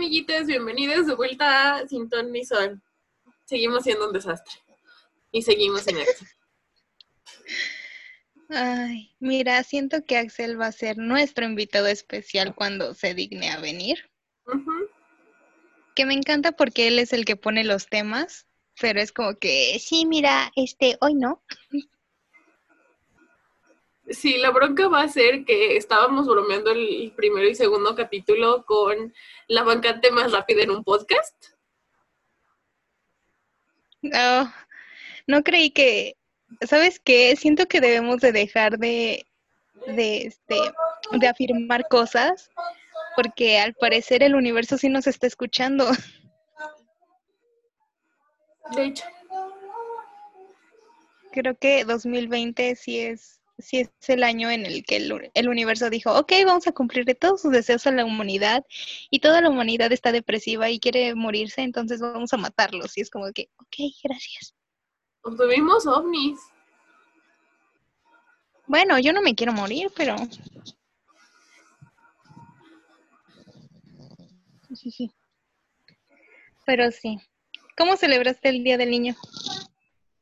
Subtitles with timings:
[0.00, 2.80] amiguitos, bienvenidos de vuelta a Sin Ton ni Sol.
[3.44, 4.54] Seguimos siendo un desastre.
[5.30, 6.24] Y seguimos en esto.
[8.48, 13.60] Ay, mira, siento que Axel va a ser nuestro invitado especial cuando se digne a
[13.60, 14.10] venir.
[15.94, 18.46] Que me encanta porque él es el que pone los temas,
[18.80, 21.44] pero es como que, sí, mira, este, hoy no.
[24.10, 29.14] Sí, la bronca va a ser que estábamos bromeando el primero y segundo capítulo con
[29.46, 31.34] la bancante más rápida en un podcast.
[34.02, 34.52] No,
[35.28, 36.16] no creí que,
[36.62, 37.36] ¿sabes qué?
[37.36, 39.26] Siento que debemos de dejar de,
[39.86, 40.56] de, este,
[41.12, 42.50] de afirmar cosas,
[43.14, 45.86] porque al parecer el universo sí nos está escuchando.
[48.74, 49.04] De hecho.
[51.30, 56.12] Creo que 2020 sí es si es el año en el que el, universo dijo,
[56.18, 58.64] ok, vamos a cumplirle todos sus deseos a la humanidad
[59.10, 62.96] y toda la humanidad está depresiva y quiere morirse, entonces vamos a matarlos.
[62.96, 64.54] Y es como que, ok, gracias.
[65.22, 66.38] Obtuvimos ovnis.
[68.66, 70.16] Bueno, yo no me quiero morir, pero...
[74.74, 75.10] Sí, sí.
[76.64, 77.18] Pero sí.
[77.76, 79.16] ¿Cómo celebraste el Día del Niño?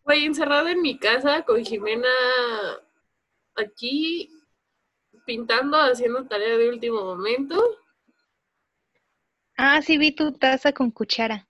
[0.04, 2.08] Fue encerrado en mi casa con Jimena
[3.58, 4.30] aquí
[5.26, 7.62] pintando, haciendo tarea de último momento.
[9.56, 11.48] Ah, sí, vi tu taza con cuchara.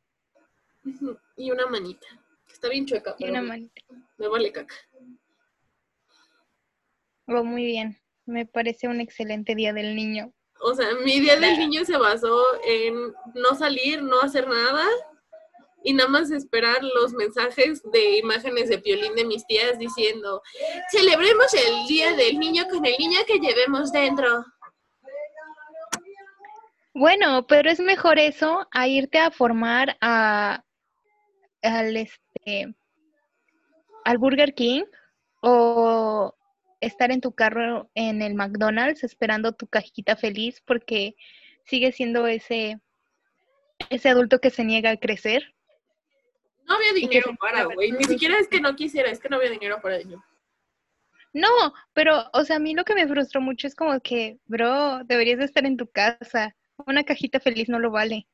[1.37, 2.07] Y una manita.
[2.51, 3.15] Está bien chueca.
[3.19, 3.83] Y una manita.
[4.17, 4.75] Me vale caca.
[7.27, 7.99] Oh, muy bien.
[8.25, 10.33] Me parece un excelente día del niño.
[10.61, 14.85] O sea, mi día del niño se basó en no salir, no hacer nada
[15.85, 20.43] y nada más esperar los mensajes de imágenes de piolín de mis tías diciendo,
[20.91, 24.45] celebremos el Día del Niño con el niño que llevemos dentro.
[26.95, 30.65] Bueno, pero es mejor eso a irte a formar a
[31.63, 32.75] al este
[34.05, 34.85] al Burger King
[35.43, 36.35] o
[36.81, 41.15] estar en tu carro en el McDonald's esperando tu cajita feliz porque
[41.65, 42.81] sigue siendo ese
[43.91, 45.55] ese adulto que se niega a crecer.
[46.69, 47.93] No había dinero para, güey.
[47.93, 50.23] Ni siquiera es que no quisiera, es que no había dinero para ello.
[51.33, 55.03] No, pero, o sea, a mí lo que me frustró mucho es como que, bro,
[55.05, 56.55] deberías de estar en tu casa.
[56.87, 58.27] Una cajita feliz no lo vale.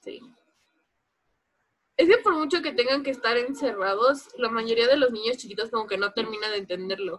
[0.00, 0.20] Sí.
[1.96, 5.70] Es que por mucho que tengan que estar encerrados, la mayoría de los niños chiquitos
[5.70, 7.18] como que no termina de entenderlo.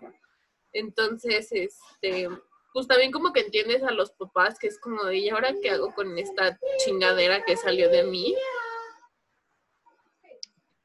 [0.72, 2.30] Entonces, este,
[2.74, 5.72] pues también como que entiendes a los papás que es como de, ¿y ahora qué
[5.72, 8.36] hago con esta chingadera que salió de mí?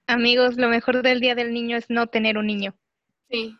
[0.06, 2.74] Amigos, lo mejor del Día del Niño es no tener un niño.
[3.30, 3.56] Sí.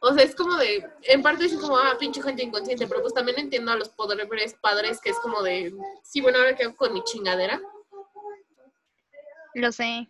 [0.00, 3.12] O sea, es como de, en parte es como, ah, pinche gente inconsciente, pero pues
[3.12, 6.76] también entiendo a los poderes padres que es como de, sí, bueno, ahora qué hago
[6.76, 7.60] con mi chingadera.
[9.54, 10.08] Lo sé.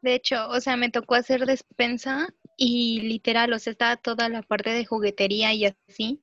[0.00, 4.42] De hecho, o sea, me tocó hacer despensa y literal, o sea, estaba toda la
[4.42, 6.22] parte de juguetería y así.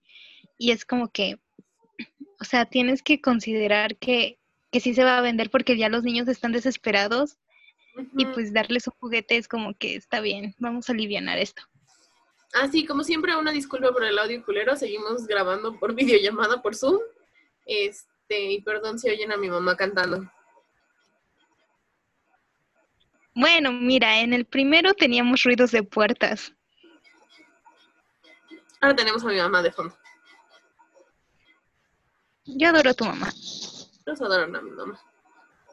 [0.58, 1.40] Y es como que,
[2.40, 4.40] o sea, tienes que considerar que,
[4.72, 7.38] que sí se va a vender porque ya los niños están desesperados
[8.18, 11.64] y pues darles un juguete es como que está bien, vamos a aliviar esto.
[12.53, 16.75] Ah, sí, como siempre, una disculpa por el audio culero, seguimos grabando por videollamada por
[16.75, 17.00] Zoom.
[17.66, 20.30] Este, y perdón si oyen a mi mamá cantando.
[23.34, 26.53] Bueno, mira, en el primero teníamos ruidos de puertas.
[28.81, 29.96] Ahora tenemos a mi mamá de fondo.
[32.46, 33.31] Yo adoro a tu mamá.
[34.06, 35.00] Nos adoran a mi mamá.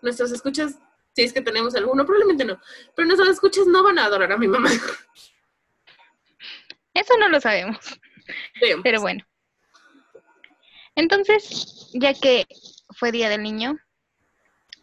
[0.02, 0.78] Nuestras escuchas,
[1.14, 2.60] si es que tenemos alguno, probablemente no,
[2.94, 4.70] pero nuestras escuchas no van a adorar a mi mamá.
[6.94, 7.78] Eso no lo sabemos.
[8.82, 9.24] Pero bueno.
[10.94, 12.46] Entonces, ya que
[12.90, 13.78] fue Día del Niño,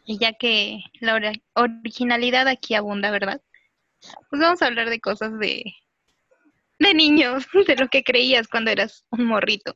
[0.05, 3.41] y ya que la originalidad aquí abunda, ¿verdad?
[4.29, 5.63] Pues vamos a hablar de cosas de,
[6.79, 9.75] de niños, de lo que creías cuando eras un morrito.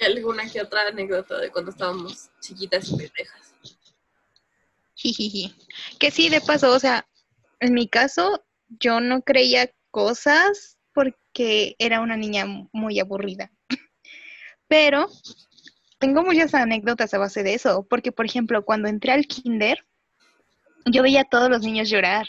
[0.00, 3.54] alguna que otra anécdota de cuando estábamos chiquitas y pendejas.
[5.98, 7.06] Que sí, de paso, o sea,
[7.60, 13.52] en mi caso, yo no creía cosas porque era una niña muy aburrida.
[14.68, 15.08] Pero
[15.98, 19.86] tengo muchas anécdotas a base de eso, porque por ejemplo, cuando entré al kinder,
[20.84, 22.28] yo veía a todos los niños llorar.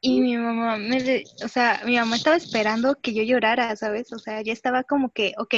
[0.00, 4.12] Y mi mamá, me, o sea, mi mamá estaba esperando que yo llorara, ¿sabes?
[4.12, 5.54] O sea, ya estaba como que, ok,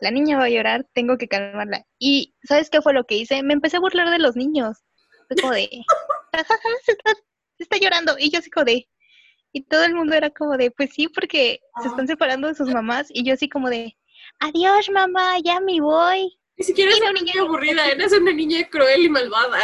[0.00, 1.86] la niña va a llorar, tengo que calmarla.
[1.98, 3.42] Y ¿sabes qué fue lo que hice?
[3.42, 4.78] Me empecé a burlar de los niños.
[5.28, 5.70] Fue como de,
[6.84, 7.14] se está,
[7.58, 8.16] se está llorando.
[8.18, 8.88] Y yo así como de,
[9.52, 12.70] y todo el mundo era como de, pues sí, porque se están separando de sus
[12.70, 13.06] mamás.
[13.10, 13.96] Y yo así como de,
[14.40, 16.38] adiós mamá, ya me voy.
[16.56, 19.60] Ni siquiera es una niña aburrida, eres una niña cruel y malvada.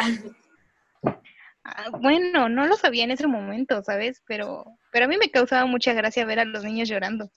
[1.65, 4.23] Ah, bueno, no lo sabía en ese momento, ¿sabes?
[4.27, 7.29] Pero, pero a mí me causaba mucha gracia ver a los niños llorando.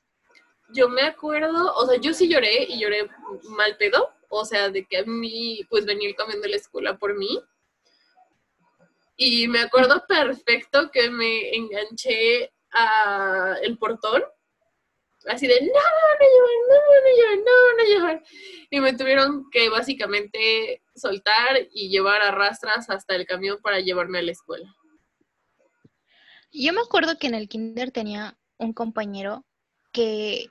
[0.71, 3.09] Yo me acuerdo, o sea, yo sí lloré y lloré
[3.49, 6.97] mal pedo, o sea, de que a mí, pues venía el camión de la escuela
[6.97, 7.41] por mí.
[9.17, 14.23] Y me acuerdo perfecto que me enganché a el portón
[15.27, 15.73] así de, no, no
[16.69, 16.79] no,
[17.35, 18.21] no, no, no, no
[18.69, 24.19] Y me tuvieron que básicamente soltar y llevar a rastras hasta el camión para llevarme
[24.19, 24.75] a la escuela.
[26.51, 29.45] Yo me acuerdo que en el kinder tenía un compañero
[29.91, 30.47] que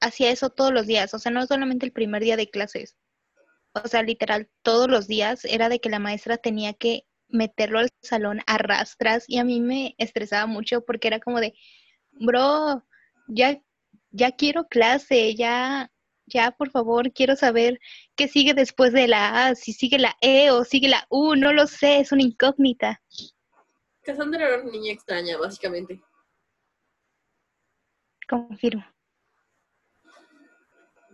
[0.00, 2.96] hacía eso todos los días, o sea, no solamente el primer día de clases,
[3.72, 7.90] o sea, literal, todos los días era de que la maestra tenía que meterlo al
[8.02, 11.54] salón a rastras y a mí me estresaba mucho porque era como de,
[12.12, 12.84] bro,
[13.26, 13.60] ya,
[14.10, 15.90] ya quiero clase, ya,
[16.26, 17.78] ya, por favor, quiero saber
[18.16, 21.52] qué sigue después de la A, si sigue la E o sigue la U, no
[21.52, 23.02] lo sé, es una incógnita.
[24.02, 26.02] Cassandra era una niña extraña, básicamente.
[28.28, 28.84] Confirmo.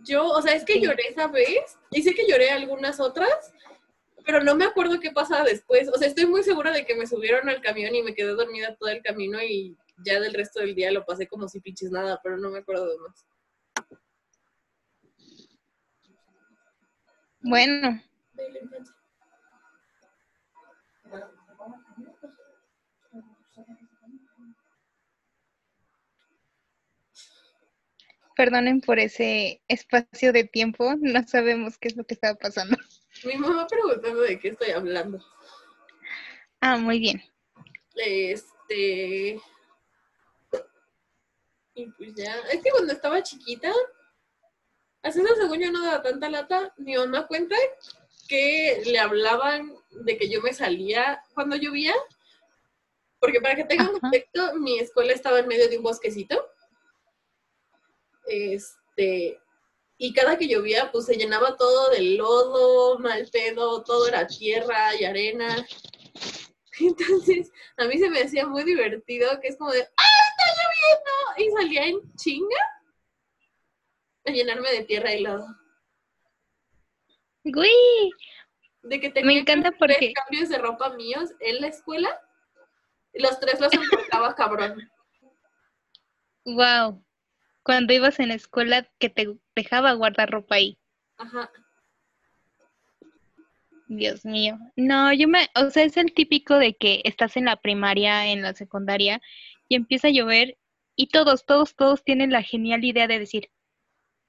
[0.03, 3.53] Yo, o sea, es que lloré esa vez, y sé que lloré algunas otras,
[4.25, 5.89] pero no me acuerdo qué pasaba después.
[5.89, 8.75] O sea, estoy muy segura de que me subieron al camión y me quedé dormida
[8.75, 12.19] todo el camino y ya del resto del día lo pasé como si pinches nada,
[12.23, 13.25] pero no me acuerdo de más.
[17.41, 18.01] Bueno.
[28.35, 32.77] Perdonen por ese espacio de tiempo, no sabemos qué es lo que estaba pasando.
[33.23, 35.23] Mi mamá preguntando de qué estoy hablando.
[36.59, 37.21] Ah, muy bien.
[37.95, 39.39] Este,
[41.73, 43.71] y pues ya, es que cuando estaba chiquita,
[45.03, 47.55] así eso según yo no daba tanta lata, mi mamá cuenta
[48.27, 51.93] que le hablaban de que yo me salía cuando llovía,
[53.19, 56.49] porque para que tengan un contexto, mi escuela estaba en medio de un bosquecito.
[58.25, 59.39] Este,
[59.97, 64.95] y cada que llovía, pues se llenaba todo de lodo, mal pedo, todo era tierra
[64.95, 65.63] y arena.
[66.79, 70.10] Entonces, a mí se me hacía muy divertido, que es como de, ¡ah,
[71.37, 72.65] Y salía en chinga
[74.25, 75.47] a llenarme de tierra y lodo.
[77.43, 78.11] ¡Uy!
[78.83, 80.13] De que tenía me encanta porque...
[80.13, 82.19] cambios de ropa míos en la escuela.
[83.13, 84.89] Y los tres los importaba cabrón.
[86.45, 87.03] Wow.
[87.63, 90.79] Cuando ibas en la escuela que te dejaba guardar ropa ahí.
[91.17, 91.51] Ajá.
[93.87, 94.57] Dios mío.
[94.75, 98.41] No, yo me, o sea, es el típico de que estás en la primaria, en
[98.41, 99.21] la secundaria,
[99.67, 100.57] y empieza a llover,
[101.01, 103.49] y todos, todos, todos tienen la genial idea de decir,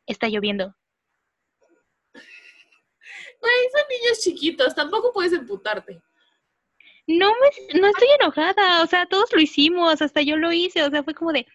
[0.07, 0.75] está lloviendo.
[2.15, 6.01] Güey, son niños chiquitos, tampoco puedes emputarte.
[7.07, 10.89] No, me, no estoy enojada, o sea, todos lo hicimos, hasta yo lo hice, o
[10.89, 11.47] sea, fue como de,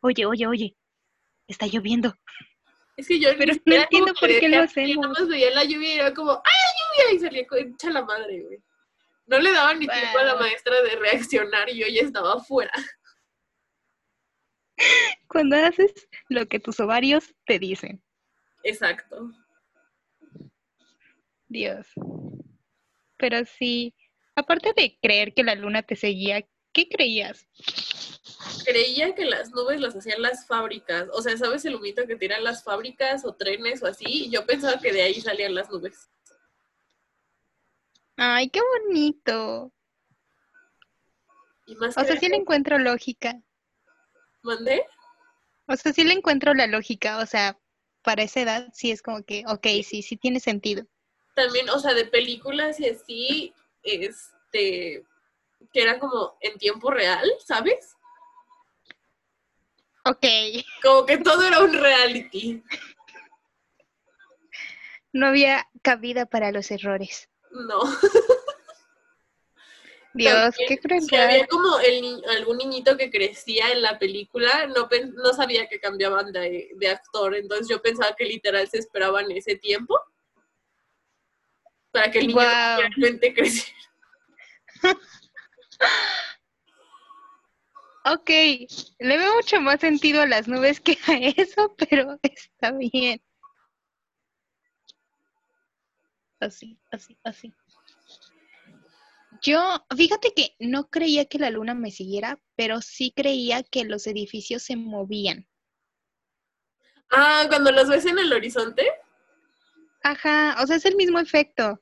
[0.00, 0.76] oye, oye, oye,
[1.46, 2.12] está lloviendo.
[2.96, 5.08] Es que yo Pero no entiendo por qué lo hacemos.
[5.08, 7.14] Más veía la lluvia y era como, ¡ay, lluvia!
[7.14, 8.58] Y salía la madre, güey.
[9.26, 12.72] No le daban ni tiempo a la maestra de reaccionar y yo ya estaba afuera.
[15.28, 15.92] Cuando haces
[16.28, 18.02] lo que tus ovarios te dicen.
[18.62, 19.30] Exacto.
[21.48, 21.86] Dios.
[23.16, 23.94] Pero sí,
[24.34, 27.46] aparte de creer que la luna te seguía, ¿qué creías?
[28.64, 31.08] creía que las nubes las hacían las fábricas.
[31.12, 34.30] O sea, ¿sabes el humito que tiran las fábricas o trenes o así?
[34.30, 36.10] Yo pensaba que de ahí salían las nubes.
[38.16, 39.72] Ay, qué bonito.
[41.66, 43.40] o sea, sí le encuentro lógica.
[44.42, 44.84] ¿Mandé?
[45.66, 47.18] O sea, sí le encuentro la lógica.
[47.18, 47.58] O sea,
[48.02, 50.86] para esa edad sí es como que, ok, sí, sí tiene sentido.
[51.34, 55.04] También, o sea, de películas y así, este,
[55.72, 57.96] que era como en tiempo real, ¿sabes?
[60.04, 60.26] Ok.
[60.82, 62.62] Como que todo era un reality.
[65.12, 67.28] No había cabida para los errores.
[67.50, 67.80] No.
[70.18, 71.02] Dios, qué cruel.
[71.02, 75.78] Si había como el, algún niñito que crecía en la película, no, no sabía que
[75.78, 79.98] cambiaban de, de, actor, entonces yo pensaba que literal se esperaban ese tiempo
[81.92, 83.78] para que el niño realmente creciera.
[88.10, 93.20] Ok, le veo mucho más sentido a las nubes que a eso, pero está bien.
[96.40, 97.54] Así, así, así.
[99.42, 104.06] Yo, fíjate que no creía que la luna me siguiera, pero sí creía que los
[104.06, 105.46] edificios se movían.
[107.10, 108.86] Ah, cuando los ves en el horizonte.
[110.02, 111.80] Ajá, o sea, es el mismo efecto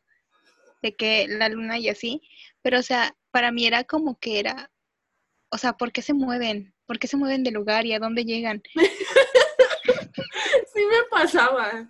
[0.82, 2.20] de que la luna y así,
[2.62, 4.70] pero o sea, para mí era como que era,
[5.50, 6.74] o sea, ¿por qué se mueven?
[6.86, 8.62] ¿Por qué se mueven de lugar y a dónde llegan?
[10.74, 11.88] sí me pasaba.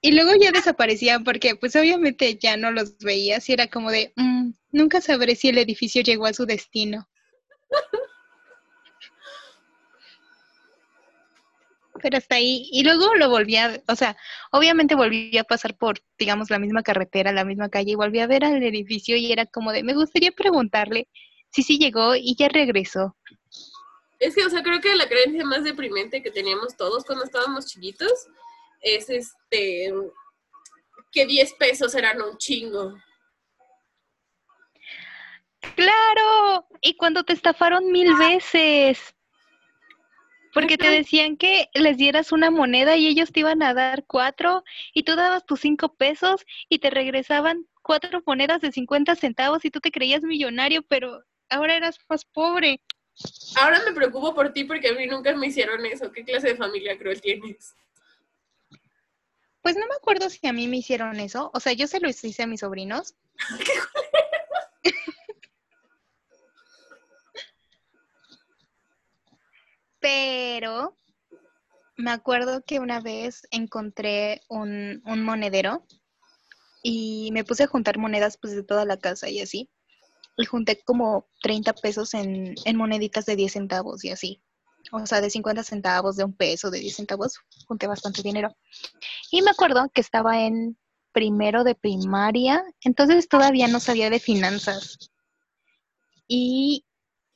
[0.00, 4.12] Y luego ya desaparecían porque pues obviamente ya no los veías y era como de,
[4.16, 7.08] mm, nunca sabré si el edificio llegó a su destino.
[12.00, 14.16] Pero hasta ahí, y luego lo volví a, o sea,
[14.52, 18.28] obviamente volví a pasar por, digamos, la misma carretera, la misma calle, y volví a
[18.28, 21.08] ver al edificio y era como de, me gustaría preguntarle
[21.50, 23.16] si sí llegó y ya regresó.
[24.20, 27.66] Es que, o sea, creo que la creencia más deprimente que teníamos todos cuando estábamos
[27.66, 28.28] chiquitos
[28.80, 29.92] es este
[31.10, 32.94] que 10 pesos eran un chingo.
[35.74, 39.14] Claro, y cuando te estafaron mil veces.
[40.54, 44.64] Porque te decían que les dieras una moneda y ellos te iban a dar cuatro
[44.92, 49.70] y tú dabas tus cinco pesos y te regresaban cuatro monedas de 50 centavos y
[49.70, 52.80] tú te creías millonario, pero ahora eras más pobre.
[53.60, 56.10] Ahora me preocupo por ti porque a mí nunca me hicieron eso.
[56.10, 57.74] ¿Qué clase de familia cruel tienes?
[59.68, 61.50] Pues no me acuerdo si a mí me hicieron eso.
[61.52, 63.14] O sea, yo se lo hice a mis sobrinos.
[70.00, 70.96] Pero
[71.98, 75.84] me acuerdo que una vez encontré un, monedero
[76.82, 79.68] y me puse a juntar monedas pues de toda la casa y así.
[80.38, 84.40] Y junté como 30 pesos en, en moneditas de 10 centavos y así
[84.92, 88.54] o sea, de 50 centavos, de un peso, de 10 centavos, junté bastante dinero.
[89.30, 90.78] Y me acuerdo que estaba en
[91.12, 95.10] primero de primaria, entonces todavía no sabía de finanzas.
[96.26, 96.86] Y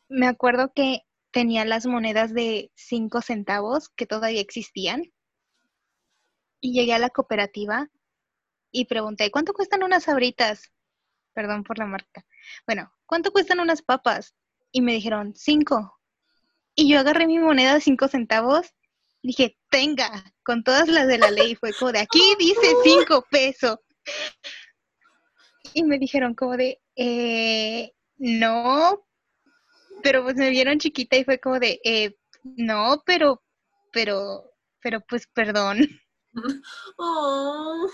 [0.09, 5.13] me acuerdo que tenía las monedas de 5 centavos que todavía existían.
[6.61, 7.91] Y llegué a la cooperativa
[8.71, 10.73] y pregunté, ¿cuánto cuestan unas abritas?
[11.33, 12.25] Perdón por la marca.
[12.67, 14.35] Bueno, ¿cuánto cuestan unas papas?
[14.71, 15.99] Y me dijeron, 5.
[16.75, 18.75] Y yo agarré mi moneda de cinco centavos,
[19.23, 21.57] dije, tenga, con todas las de la ley.
[21.57, 23.79] Fue como de, aquí dice cinco pesos.
[25.75, 29.05] Y me dijeron como de, eh, no,
[30.03, 32.15] pero pues me vieron chiquita y fue como de, eh,
[32.45, 33.43] no, pero,
[33.91, 34.45] pero,
[34.81, 35.79] pero pues perdón.
[36.99, 37.89] Oh.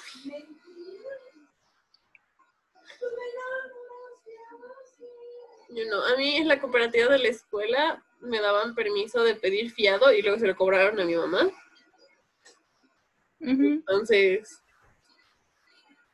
[5.91, 10.13] no, a mí en la cooperativa de la escuela me daban permiso de pedir fiado
[10.13, 11.49] y luego se lo cobraron a mi mamá.
[13.41, 14.63] Entonces,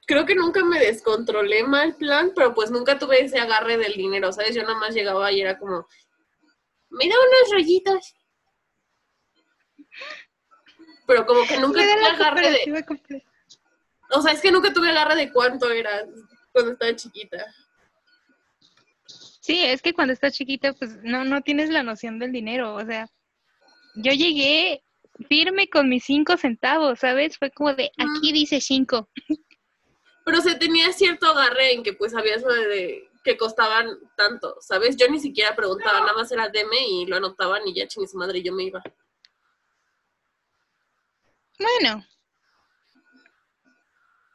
[0.06, 4.32] creo que nunca me descontrolé mal plan, pero pues nunca tuve ese agarre del dinero,
[4.32, 4.54] ¿sabes?
[4.54, 5.86] Yo nada más llegaba y era como,
[6.90, 8.14] me da unos rollitos.
[11.06, 13.24] Pero como que nunca tuve agarre de...
[14.10, 16.04] O sea, es que nunca tuve agarre de cuánto era
[16.52, 17.44] cuando estaba chiquita.
[19.40, 22.74] Sí, es que cuando estás chiquita, pues no, no tienes la noción del dinero.
[22.74, 23.10] O sea,
[23.94, 24.82] yo llegué
[25.28, 27.38] firme con mis cinco centavos, ¿sabes?
[27.38, 29.08] Fue como de, aquí dice cinco.
[30.24, 34.96] Pero se tenía cierto agarre en que pues había eso de, que costaban tanto, ¿sabes?
[34.96, 38.16] Yo ni siquiera preguntaba, nada más era deme y lo anotaban y ya chingue su
[38.16, 38.82] madre, yo me iba.
[41.58, 42.04] Bueno.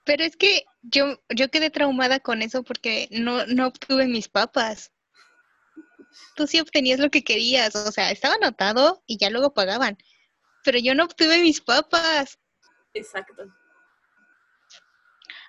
[0.05, 4.91] Pero es que yo, yo quedé traumada con eso porque no, no obtuve mis papas
[6.35, 9.97] tú sí obtenías lo que querías, o sea, estaba anotado y ya luego pagaban,
[10.63, 12.39] pero yo no obtuve mis papas.
[12.93, 13.43] Exacto.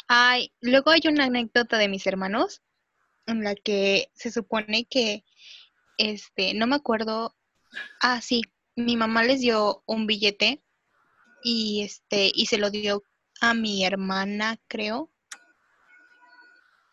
[0.09, 2.63] Ay, luego hay una anécdota de mis hermanos
[3.27, 5.25] en la que se supone que,
[5.99, 7.37] este, no me acuerdo,
[8.03, 8.43] ah, sí,
[8.77, 10.65] mi mamá les dio un billete
[11.43, 13.03] y este, y se lo dio
[13.41, 15.13] a mi hermana, creo.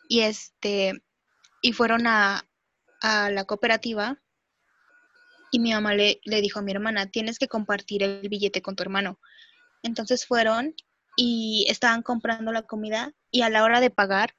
[0.09, 0.93] Y este,
[1.61, 2.47] y fueron a,
[3.01, 4.21] a la cooperativa
[5.51, 8.75] y mi mamá le, le, dijo a mi hermana, tienes que compartir el billete con
[8.75, 9.19] tu hermano.
[9.83, 10.75] Entonces fueron
[11.15, 14.35] y estaban comprando la comida y a la hora de pagar,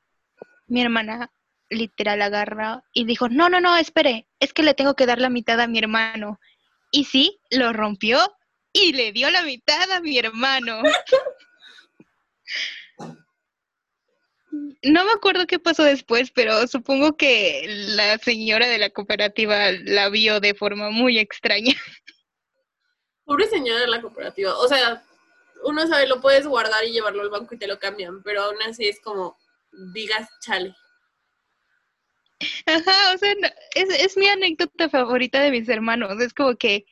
[0.66, 1.30] mi hermana
[1.70, 5.30] literal agarra y dijo, no, no, no, espere, es que le tengo que dar la
[5.30, 6.38] mitad a mi hermano.
[6.90, 8.18] Y sí, lo rompió
[8.72, 10.82] y le dio la mitad a mi hermano.
[14.50, 20.08] No me acuerdo qué pasó después, pero supongo que la señora de la cooperativa la
[20.08, 21.74] vio de forma muy extraña.
[23.24, 24.56] Pobre señora de la cooperativa.
[24.58, 25.02] O sea,
[25.64, 28.62] uno sabe, lo puedes guardar y llevarlo al banco y te lo cambian, pero aún
[28.62, 29.36] así es como,
[29.92, 30.74] digas, chale.
[32.66, 33.34] Ajá, o sea,
[33.74, 36.20] es, es mi anécdota favorita de mis hermanos.
[36.20, 36.86] Es como que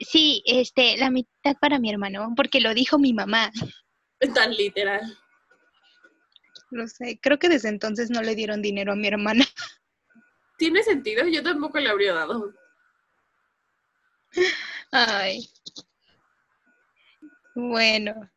[0.00, 3.50] Sí, este, la mitad para mi hermano, porque lo dijo mi mamá.
[4.34, 5.16] Tan literal.
[6.70, 9.44] No sé, creo que desde entonces no le dieron dinero a mi hermana.
[10.58, 11.26] ¿Tiene sentido?
[11.26, 12.52] Yo tampoco le habría dado.
[14.90, 15.48] Ay.
[17.54, 18.30] Bueno.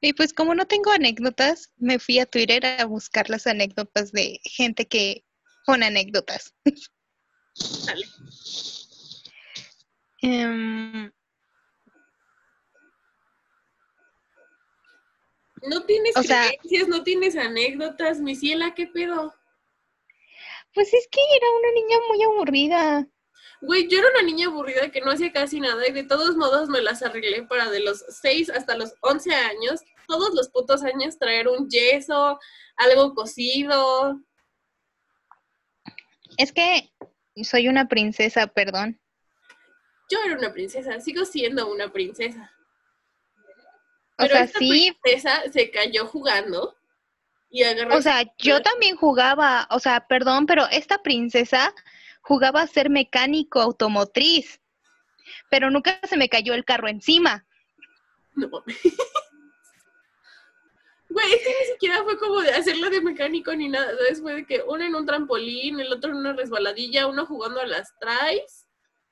[0.00, 4.40] Y pues como no tengo anécdotas, me fui a Twitter a buscar las anécdotas de
[4.44, 5.24] gente que
[5.64, 6.54] con anécdotas.
[7.84, 8.06] Dale.
[10.22, 11.10] Em,
[15.62, 19.34] No tienes O sea- creencias, no tienes anécdotas, mi ciela, ¿qué pedo?
[20.74, 23.08] pues es que era una niña muy aburrida.
[23.62, 26.68] Güey, yo era una niña aburrida que no hacía casi nada y de todos modos
[26.68, 31.18] me las arreglé para de los 6 hasta los 11 años, todos los putos años
[31.18, 32.38] traer un yeso,
[32.76, 34.20] algo cocido.
[36.36, 36.92] Es que
[37.42, 39.00] soy una princesa, perdón.
[40.10, 42.52] Yo era una princesa, sigo siendo una princesa.
[44.18, 46.76] O Pero sea, esta sí, princesa se cayó jugando
[47.50, 51.72] y agarró o sea, yo también jugaba, o sea, perdón, pero esta princesa
[52.20, 54.60] jugaba a ser mecánico automotriz,
[55.50, 57.46] pero nunca se me cayó el carro encima.
[58.34, 58.50] No.
[61.10, 63.94] Güey, es que ni siquiera fue como de hacerlo de mecánico ni nada.
[64.20, 67.66] Fue de que uno en un trampolín, el otro en una resbaladilla, uno jugando a
[67.66, 68.67] las tries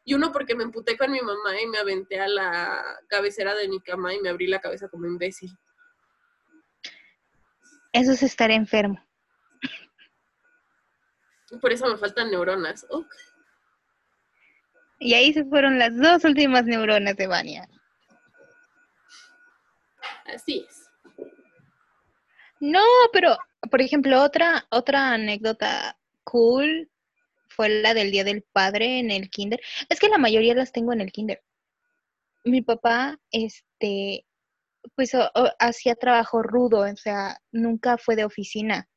[0.07, 3.69] y uno porque me emputé con mi mamá y me aventé a la cabecera de
[3.69, 5.51] mi cama y me abrí la cabeza como imbécil.
[7.93, 9.05] Eso es estar enfermo.
[11.61, 12.87] Por eso me faltan neuronas.
[15.01, 17.69] Y ahí se fueron las dos últimas neuronas de Vania.
[20.27, 20.89] Así es.
[22.61, 23.37] No, pero,
[23.69, 26.89] por ejemplo, otra, otra anécdota cool
[27.57, 29.61] fue la del Día del Padre en el kinder.
[29.89, 31.43] Es que la mayoría las tengo en el kinder.
[32.45, 34.27] Mi papá, este,
[34.95, 35.13] pues
[35.59, 38.89] hacía trabajo rudo, o sea, nunca fue de oficina.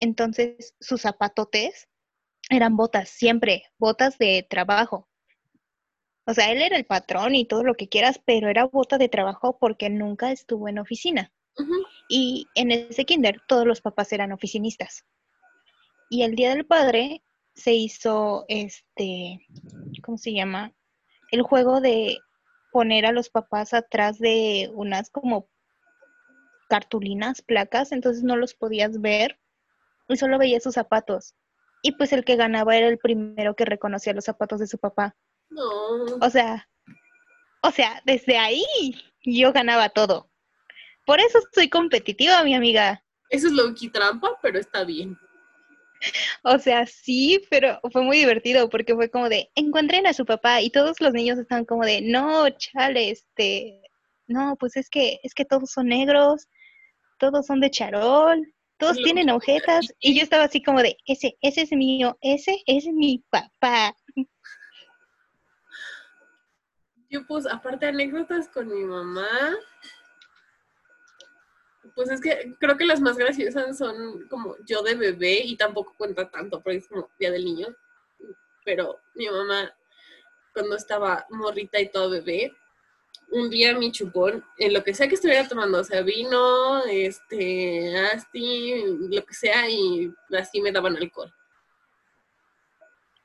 [0.00, 1.88] Entonces, sus zapatotes
[2.48, 5.08] eran botas, siempre, botas de trabajo.
[6.26, 9.08] O sea, él era el patrón y todo lo que quieras, pero era bota de
[9.08, 11.32] trabajo porque nunca estuvo en oficina.
[12.08, 15.04] Y en ese kinder todos los papás eran oficinistas.
[16.08, 17.22] Y el Día del Padre
[17.60, 19.46] se hizo este,
[20.02, 20.72] ¿cómo se llama?
[21.30, 22.18] El juego de
[22.72, 25.48] poner a los papás atrás de unas como
[26.68, 29.38] cartulinas, placas, entonces no los podías ver
[30.08, 31.34] y solo veías sus zapatos.
[31.82, 35.16] Y pues el que ganaba era el primero que reconocía los zapatos de su papá.
[35.48, 36.16] No.
[36.20, 36.68] O sea,
[37.62, 38.64] o sea, desde ahí
[39.24, 40.30] yo ganaba todo.
[41.06, 43.04] Por eso soy competitiva, mi amiga.
[43.30, 45.16] Eso es low trampa, pero está bien.
[46.42, 50.60] O sea, sí, pero fue muy divertido porque fue como de, encuentren a su papá
[50.60, 53.80] y todos los niños estaban como de, no, chale, este,
[54.26, 56.48] no, pues es que, es que todos son negros,
[57.18, 59.58] todos son de charol, todos tienen aquí.
[60.00, 63.94] y yo estaba así como de, ese, ese es mío, ese es mi papá.
[67.10, 69.28] Yo, pues, aparte de anécdotas con mi mamá,
[72.00, 75.92] pues es que creo que las más graciosas son como yo de bebé y tampoco
[75.98, 77.66] cuenta tanto porque es como Día del Niño.
[78.64, 79.70] Pero mi mamá,
[80.54, 82.56] cuando estaba morrita y todo bebé,
[83.32, 87.94] un día mi chupón, en lo que sea que estuviera tomando, o sea, vino, este,
[87.98, 91.30] asti, lo que sea, y así me daban alcohol.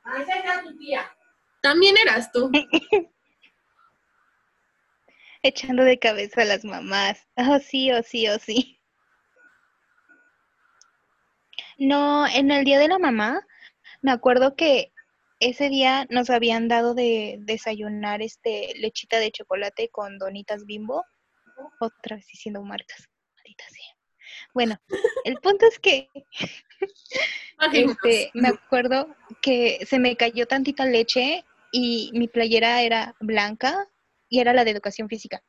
[0.04, 1.16] Ah, esa era tu tía.
[1.62, 2.52] También eras tú.
[5.48, 7.28] echando de cabeza a las mamás.
[7.36, 8.80] Oh, sí, oh, sí, oh, sí.
[11.78, 13.46] No, en el día de la mamá,
[14.02, 14.94] me acuerdo que
[15.40, 21.04] ese día nos habían dado de desayunar este lechita de chocolate con donitas bimbo.
[21.80, 23.10] Otra vez diciendo marcas.
[23.36, 23.96] Maldita sea.
[24.54, 24.78] Bueno,
[25.26, 26.10] el punto es que
[27.74, 33.90] este, me acuerdo que se me cayó tantita leche y mi playera era blanca
[34.30, 35.44] y era la de educación física.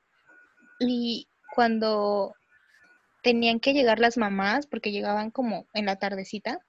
[0.78, 2.34] Y cuando
[3.22, 6.60] tenían que llegar las mamás, porque llegaban como en la tardecita,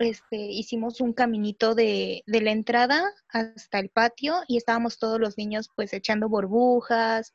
[0.00, 5.36] este, hicimos un caminito de, de la entrada hasta el patio y estábamos todos los
[5.36, 7.34] niños pues echando burbujas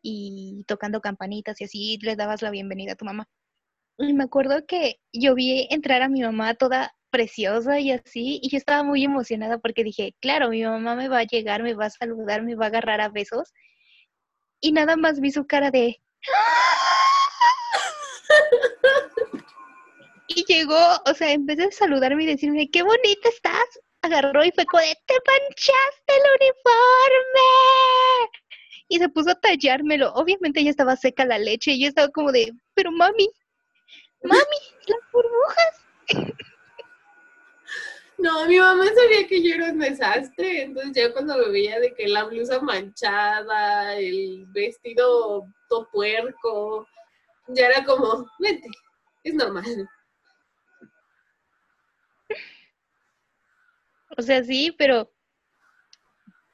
[0.00, 3.28] y tocando campanitas y así le dabas la bienvenida a tu mamá.
[3.98, 8.50] Y me acuerdo que yo vi entrar a mi mamá toda preciosa y así, y
[8.50, 11.86] yo estaba muy emocionada porque dije, claro, mi mamá me va a llegar, me va
[11.86, 13.54] a saludar, me va a agarrar a besos.
[14.60, 15.96] Y nada más vi su cara de...
[20.28, 20.76] Y llegó,
[21.06, 24.82] o sea, en vez de saludarme y decirme, qué bonita estás, agarró y fue como
[24.82, 27.48] de, te manchaste el uniforme.
[28.88, 30.12] y se puso a tallármelo.
[30.12, 33.30] Obviamente ya estaba seca la leche y yo estaba como de, pero mami,
[34.22, 35.86] mami, las burbujas.
[38.18, 41.94] No, mi mamá sabía que yo era un desastre, entonces ya cuando me veía de
[41.94, 46.86] que la blusa manchada, el vestido todo puerco,
[47.48, 48.68] ya era como, vete,
[49.22, 49.88] es normal.
[54.16, 55.12] O sea, sí, pero,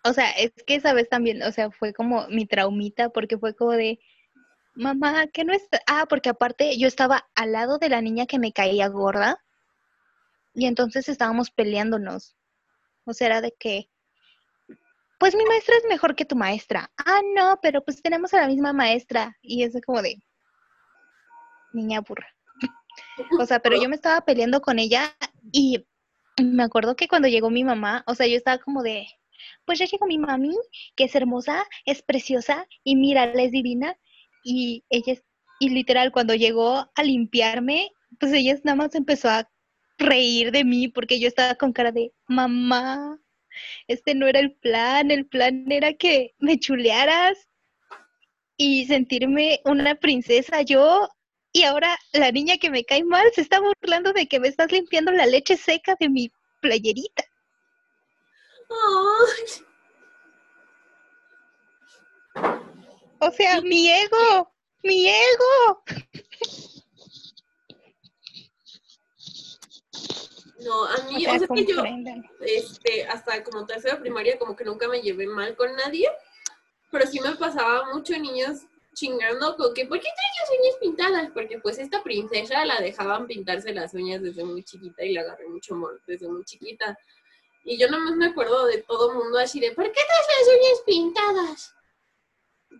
[0.04, 3.54] o sea, es que esa vez también, o sea, fue como mi traumita, porque fue
[3.54, 4.00] como de,
[4.74, 8.40] mamá, que no está, ah, porque aparte yo estaba al lado de la niña que
[8.40, 9.38] me caía gorda,
[10.54, 12.36] y entonces estábamos peleándonos.
[13.04, 13.90] O sea, era de que,
[15.18, 16.90] pues mi maestra es mejor que tu maestra.
[16.96, 19.36] Ah, no, pero pues tenemos a la misma maestra.
[19.42, 20.22] Y es como de,
[21.72, 22.26] niña burra.
[23.40, 25.16] o sea, pero yo me estaba peleando con ella
[25.52, 25.84] y
[26.42, 29.06] me acuerdo que cuando llegó mi mamá, o sea, yo estaba como de,
[29.64, 30.56] pues ya llegó mi mami,
[30.96, 33.96] que es hermosa, es preciosa y mira, es divina.
[34.44, 35.14] Y ella,
[35.60, 39.48] y literal, cuando llegó a limpiarme, pues ella nada más empezó a
[40.02, 43.18] reír de mí porque yo estaba con cara de, mamá,
[43.88, 47.48] este no era el plan, el plan era que me chulearas
[48.56, 51.08] y sentirme una princesa yo.
[51.52, 54.72] Y ahora la niña que me cae mal se está burlando de que me estás
[54.72, 57.24] limpiando la leche seca de mi playerita.
[63.18, 65.84] O sea, mi ego, mi ego.
[70.64, 71.82] No, a mí, o sea, que yo,
[72.40, 76.08] este, hasta como tercera primaria, como que nunca me llevé mal con nadie,
[76.90, 81.30] pero sí me pasaba mucho niños chingando con que, ¿por qué traes las uñas pintadas?
[81.32, 85.48] Porque pues esta princesa la dejaban pintarse las uñas desde muy chiquita y le agarré
[85.48, 86.98] mucho amor desde muy chiquita.
[87.64, 90.48] Y yo nomás me acuerdo de todo el mundo así de, ¿por qué traes las
[90.48, 91.74] uñas pintadas?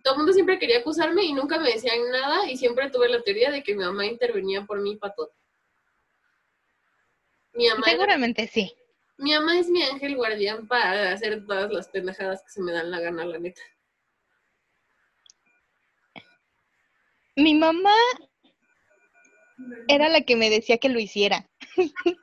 [0.03, 3.21] Todo el mundo siempre quería acusarme y nunca me decían nada y siempre tuve la
[3.21, 5.31] teoría de que mi mamá intervenía por mí para todo.
[7.53, 8.73] Mi Seguramente sí.
[9.17, 12.89] Mi mamá es mi ángel guardián para hacer todas las pendejadas que se me dan
[12.89, 13.61] la gana, la neta.
[17.35, 17.93] Mi mamá
[19.87, 21.49] era la que me decía que lo hiciera.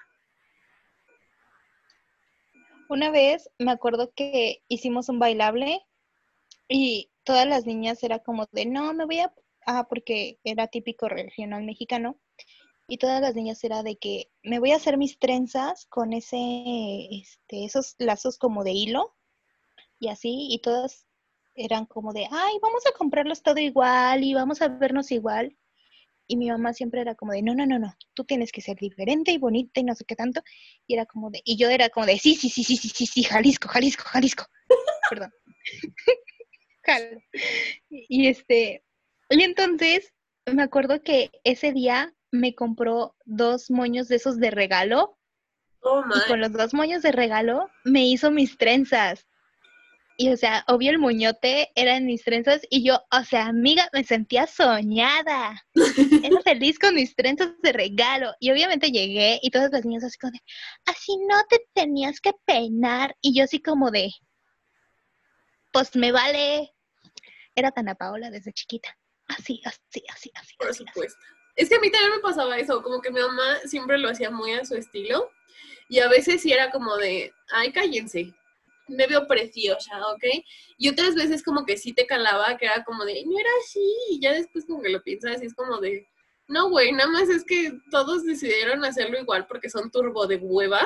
[2.88, 5.80] Una vez me acuerdo que hicimos un bailable
[6.68, 9.32] y todas las niñas era como de, no, me voy a...
[9.66, 12.18] Ah, porque era típico regional mexicano
[12.90, 17.06] y todas las niñas era de que me voy a hacer mis trenzas con ese,
[17.12, 19.16] este, esos lazos como de hilo
[20.00, 21.06] y así, y todas
[21.54, 25.56] eran como de, ay, vamos a comprarlos todo igual y vamos a vernos igual.
[26.26, 28.76] Y mi mamá siempre era como de, no, no, no, no, tú tienes que ser
[28.76, 30.42] diferente y bonita y no sé qué tanto.
[30.88, 33.06] Y era como de, y yo era como de, sí, sí, sí, sí, sí, sí,
[33.06, 34.46] sí, Jalisco, Jalisco, Jalisco.
[35.10, 35.32] Perdón.
[37.88, 38.84] y este,
[39.28, 40.12] y entonces
[40.46, 45.18] me acuerdo que ese día me compró dos moños de esos de regalo.
[45.82, 49.26] Oh, y con los dos moños de regalo me hizo mis trenzas.
[50.16, 54.04] Y o sea, obvio el muñote eran mis trenzas y yo, o sea, amiga, me
[54.04, 55.64] sentía soñada.
[56.22, 58.34] Era feliz con mis trenzas de regalo.
[58.38, 60.40] Y obviamente llegué y todas las niñas así como de,
[60.84, 63.16] así no te tenías que peinar.
[63.22, 64.12] Y yo así como de,
[65.72, 66.70] pues me vale.
[67.54, 68.94] Era tan a Paola desde chiquita.
[69.26, 70.54] Así, así, así, así.
[70.58, 71.18] Por supuesto.
[71.60, 74.30] Es que a mí también me pasaba eso, como que mi mamá siempre lo hacía
[74.30, 75.30] muy a su estilo.
[75.90, 78.32] Y a veces sí era como de, ay, cállense,
[78.88, 80.24] me veo preciosa, ¿ok?
[80.78, 83.94] Y otras veces como que sí te calaba, que era como de, no era así.
[84.08, 86.08] Y ya después como que lo piensas y es como de,
[86.48, 90.80] no, güey, nada más es que todos decidieron hacerlo igual porque son turbo de hueva.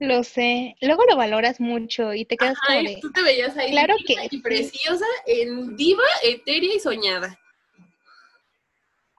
[0.00, 0.76] Lo sé.
[0.82, 2.98] Luego lo valoras mucho y te quedas como de...
[3.00, 7.38] Tú te veías ahí claro que y preciosa, en diva, etérea y soñada.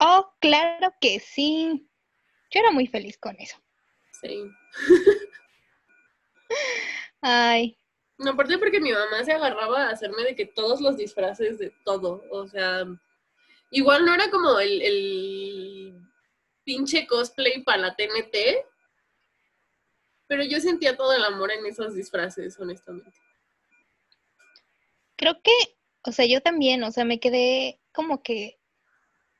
[0.05, 1.89] Oh, claro que sí.
[2.51, 3.57] Yo era muy feliz con eso.
[4.21, 4.43] Sí.
[7.21, 7.77] Ay.
[8.17, 11.73] No, aparte porque mi mamá se agarraba a hacerme de que todos los disfraces de
[11.85, 12.21] todo.
[12.31, 12.85] O sea,
[13.71, 16.01] igual no era como el, el
[16.65, 18.35] pinche cosplay para la TNT,
[20.27, 23.17] pero yo sentía todo el amor en esos disfraces, honestamente.
[25.15, 25.53] Creo que,
[26.03, 28.59] o sea, yo también, o sea, me quedé como que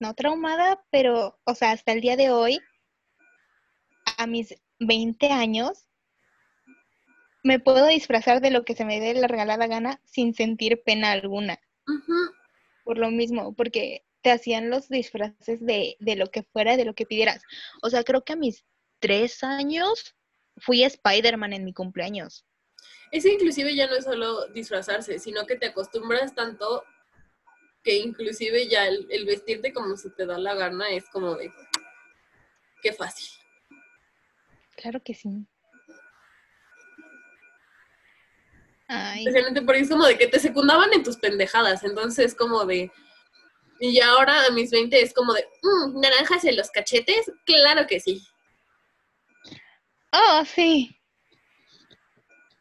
[0.03, 2.59] no traumada, pero, o sea, hasta el día de hoy,
[4.17, 5.87] a mis 20 años,
[7.41, 11.11] me puedo disfrazar de lo que se me dé la regalada gana sin sentir pena
[11.11, 11.57] alguna.
[12.83, 16.93] Por lo mismo, porque te hacían los disfraces de, de lo que fuera, de lo
[16.95, 17.41] que pidieras.
[17.81, 18.65] O sea, creo que a mis
[18.99, 20.15] tres años
[20.57, 22.45] fui Spider-Man en mi cumpleaños.
[23.11, 26.83] Ese inclusive ya no es solo disfrazarse, sino que te acostumbras tanto
[27.83, 31.51] que inclusive ya el, el vestirte como se te da la gana es como de
[32.81, 33.27] qué fácil.
[34.75, 35.45] Claro que sí.
[38.87, 42.91] Ay, Especialmente porque es como de que te secundaban en tus pendejadas, entonces como de...
[43.79, 47.99] Y ahora a mis 20 es como de, "Mm, naranjas en los cachetes, claro que
[47.99, 48.21] sí.
[50.11, 50.95] Oh, sí.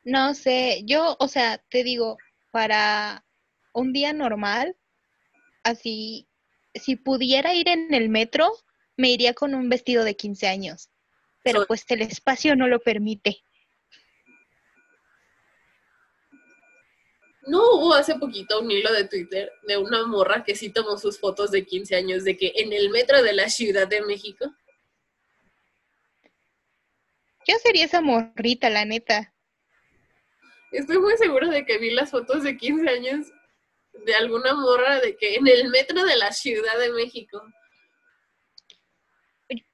[0.05, 2.17] No sé, yo, o sea, te digo,
[2.51, 3.25] para
[3.73, 4.77] un día normal,
[5.63, 6.29] así,
[6.75, 8.53] si pudiera ir en el metro,
[8.97, 10.91] me iría con un vestido de 15 años.
[11.43, 13.43] Pero pues el espacio no lo permite.
[17.45, 21.19] No hubo hace poquito un hilo de Twitter de una morra que sí tomó sus
[21.19, 24.55] fotos de 15 años de que en el metro de la Ciudad de México.
[27.49, 29.35] Yo sería esa morrita, la neta.
[30.71, 33.27] Estoy muy segura de que vi las fotos de 15 años
[33.93, 37.43] de alguna morra de que en el metro de la Ciudad de México.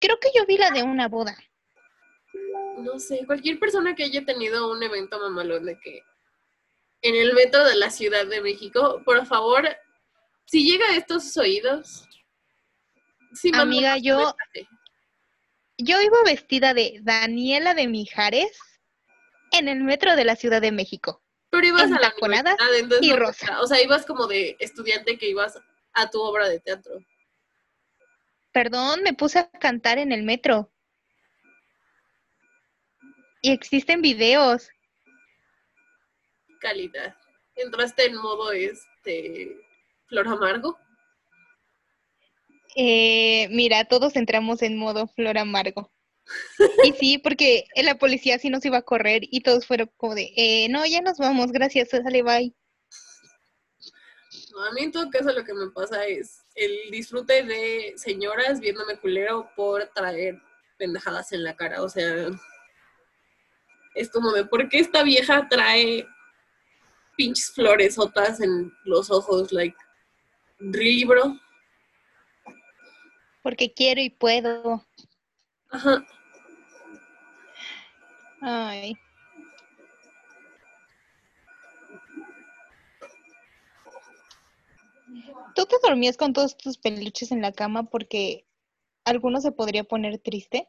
[0.01, 1.37] Creo que yo vi la de una boda.
[2.79, 6.03] No sé, cualquier persona que haya tenido un evento mamalón de que
[7.03, 9.69] en el metro de la Ciudad de México, por favor,
[10.47, 12.09] si llega a estos oídos.
[13.33, 14.35] sí, Amiga, yo-.
[15.77, 18.51] Yo iba vestida de Daniela de Mijares
[19.53, 21.23] en el metro de la Ciudad de México.
[21.61, 23.61] Pero ibas a la universidad, entonces y rosa.
[23.61, 25.61] O sea, ibas como de estudiante que ibas
[25.93, 27.05] a tu obra de teatro.
[28.53, 30.71] Perdón, me puse a cantar en el metro.
[33.43, 34.69] Y existen videos.
[36.61, 37.17] Calidad.
[37.57, 39.57] Entraste en modo este
[40.07, 40.79] flor amargo.
[42.77, 45.91] Eh, mira, todos entramos en modo flor amargo.
[46.85, 50.33] Y sí, porque la policía sí nos iba a correr y todos fueron como de,
[50.37, 52.55] eh, no, ya nos vamos, gracias, sale, bye.
[54.53, 58.61] No, a mí en todo caso lo que me pasa es el disfrute de señoras
[58.61, 60.41] viéndome culero por traer
[60.77, 61.83] pendejadas en la cara.
[61.83, 62.29] O sea,
[63.95, 66.07] es como de, ¿por qué esta vieja trae
[67.17, 69.53] pinches flores otras en los ojos?
[69.53, 69.77] Like,
[70.59, 71.39] really, bro?
[73.43, 74.87] Porque quiero y puedo.
[75.71, 76.07] Ajá.
[78.41, 78.95] Ay.
[85.55, 88.47] ¿Tú te dormías con todos tus peluches en la cama porque
[89.05, 90.69] alguno se podría poner triste?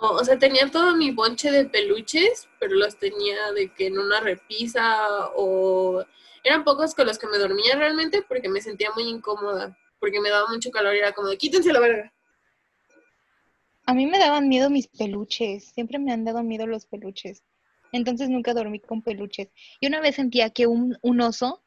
[0.00, 3.98] No, o sea, tenía todo mi bonche de peluches, pero los tenía de que en
[3.98, 6.04] una repisa o
[6.44, 10.30] eran pocos con los que me dormía realmente porque me sentía muy incómoda, porque me
[10.30, 12.12] daba mucho calor y era como de quítense la verga.
[13.88, 17.42] A mí me daban miedo mis peluches, siempre me han dado miedo los peluches.
[17.90, 19.48] Entonces nunca dormí con peluches.
[19.80, 21.64] Y una vez sentía que un, un oso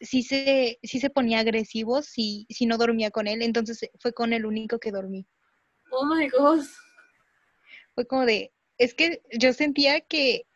[0.00, 4.32] sí se, sí se ponía agresivo si, si no dormía con él, entonces fue con
[4.32, 5.26] el único que dormí.
[5.90, 6.64] Oh my god.
[7.94, 10.46] Fue como de, es que yo sentía que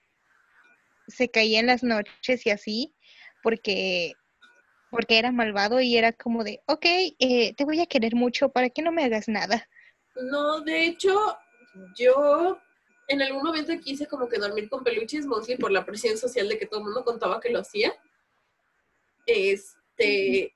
[1.07, 2.95] se caía en las noches y así,
[3.43, 4.15] porque,
[4.91, 6.87] porque era malvado y era como de, ok,
[7.19, 9.69] eh, te voy a querer mucho para que no me hagas nada.
[10.15, 11.37] No, de hecho,
[11.97, 12.61] yo
[13.09, 16.59] en algún momento quise como que dormir con peluches, mostly por la presión social de
[16.59, 17.95] que todo el mundo contaba que lo hacía.
[19.27, 20.55] Este,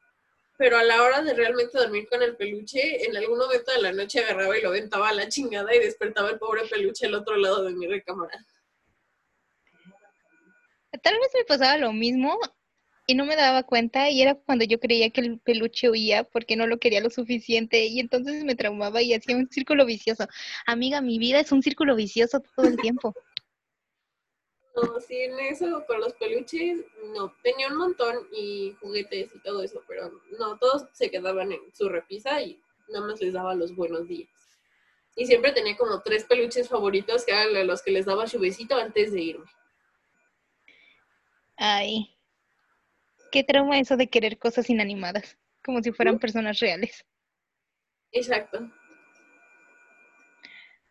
[0.58, 3.92] pero a la hora de realmente dormir con el peluche, en algún momento de la
[3.92, 7.36] noche agarraba y lo aventaba a la chingada y despertaba el pobre peluche al otro
[7.36, 8.38] lado de mi recámara.
[11.02, 12.38] Tal vez me pasaba lo mismo
[13.06, 16.56] y no me daba cuenta y era cuando yo creía que el peluche huía porque
[16.56, 20.26] no lo quería lo suficiente y entonces me traumaba y hacía un círculo vicioso.
[20.66, 23.14] Amiga, mi vida es un círculo vicioso todo el tiempo.
[24.76, 27.32] No, sí, en eso, con los peluches, no.
[27.42, 31.88] Tenía un montón y juguetes y todo eso, pero no, todos se quedaban en su
[31.88, 34.28] repisa y nada más les daba los buenos días.
[35.14, 38.76] Y siempre tenía como tres peluches favoritos que eran los que les daba su besito
[38.76, 39.46] antes de irme.
[41.56, 42.15] Ay,
[43.30, 47.04] qué trauma eso de querer cosas inanimadas, como si fueran personas reales.
[48.12, 48.70] Exacto.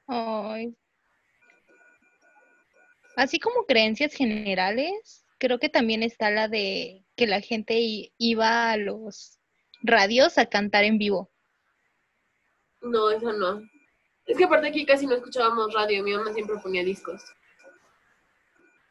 [0.08, 0.76] Ay.
[3.16, 8.78] Así como creencias generales, creo que también está la de que la gente iba a
[8.78, 9.40] los
[9.82, 11.32] radios a cantar en vivo.
[12.82, 13.62] No, eso no.
[14.26, 17.24] Es que aparte aquí casi no escuchábamos radio, mi mamá siempre ponía discos.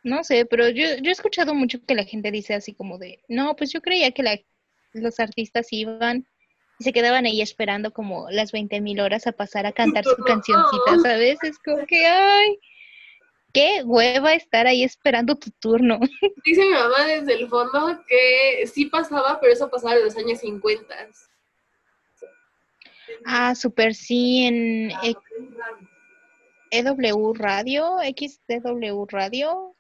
[0.05, 3.21] No sé, pero yo, yo he escuchado mucho que la gente dice así como de,
[3.27, 4.39] no, pues yo creía que la-
[4.93, 6.29] los artistas iban
[6.79, 10.17] y se quedaban ahí esperando como las 20 mil horas a pasar a cantar su
[10.23, 11.39] cancioncita, ¿sabes?
[11.43, 12.59] Es como que, ay,
[13.53, 15.99] qué hueva estar ahí esperando tu turno.
[16.45, 20.39] Dice mi mamá desde el fondo que sí pasaba, pero eso pasaba en los años
[20.41, 20.95] 50.
[23.25, 24.93] Ah, súper sí, en
[26.71, 29.75] EW Radio, XDW Radio.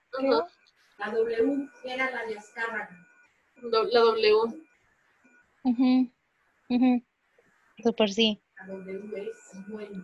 [0.98, 2.88] La W era la descarga.
[3.62, 4.64] La W.
[7.82, 8.40] Súper sí.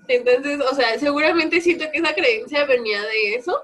[0.09, 3.61] Entonces, o sea, seguramente siento que esa creencia venía de eso.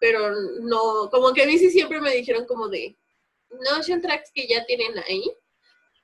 [0.00, 2.96] Pero no, como que a mí sí siempre me dijeron como de,
[3.50, 5.24] no, tracks que ya tienen ahí.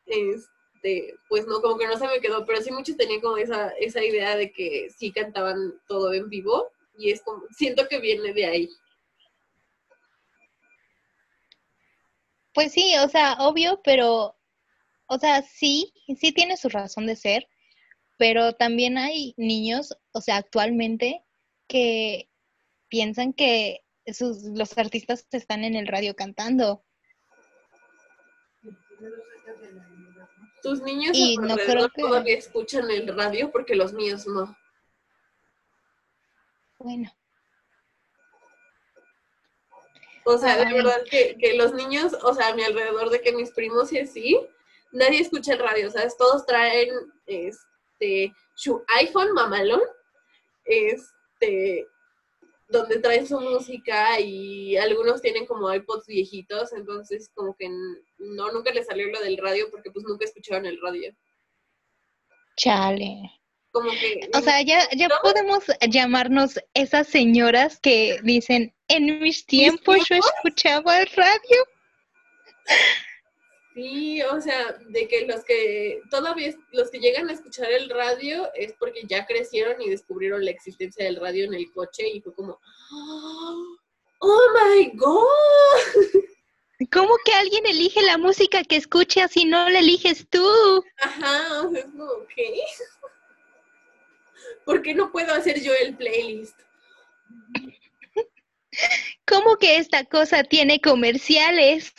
[0.06, 3.68] Este, pues no, como que no se me quedó, pero sí muchos tenían como esa,
[3.78, 6.70] esa idea de que sí cantaban todo en vivo.
[6.96, 8.68] Y es como, siento que viene de ahí.
[12.52, 14.36] Pues sí, o sea, obvio, pero,
[15.06, 17.48] o sea, sí, sí tiene su razón de ser,
[18.18, 21.24] pero también hay niños, o sea, actualmente
[21.68, 22.28] que
[22.88, 26.84] piensan que sus, los artistas están en el radio cantando.
[30.62, 32.34] Tus niños y no creo que...
[32.34, 34.54] escuchan el radio porque los míos no.
[36.80, 37.10] Bueno.
[40.24, 43.50] O sea, de verdad que, los niños, o sea, a mi alrededor de que mis
[43.50, 44.40] primos y así,
[44.92, 46.16] nadie escucha el radio, ¿sabes?
[46.16, 46.88] Todos traen
[47.26, 49.82] este su iPhone mamalón,
[50.64, 51.86] este,
[52.68, 57.68] donde traen su música y algunos tienen como iPods viejitos, entonces como que
[58.18, 61.14] no, nunca les salió lo del radio porque pues nunca escucharon el radio.
[62.56, 63.39] Chale.
[63.72, 69.98] Como que, o sea, ya, ya podemos llamarnos esas señoras que dicen, en mis tiempos,
[70.08, 71.66] yo escuchaba el radio.
[73.74, 78.52] Sí, o sea, de que los que todavía los que llegan a escuchar el radio
[78.54, 82.34] es porque ya crecieron y descubrieron la existencia del radio en el coche y fue
[82.34, 82.58] como,
[84.18, 85.24] oh my god.
[86.92, 90.84] ¿Cómo que alguien elige la música que escucha si no la eliges tú?
[90.98, 92.62] Ajá, o sea, es como, ¿qué?
[94.70, 96.56] ¿Por qué no puedo hacer yo el playlist?
[99.26, 101.92] ¿Cómo que esta cosa tiene comerciales?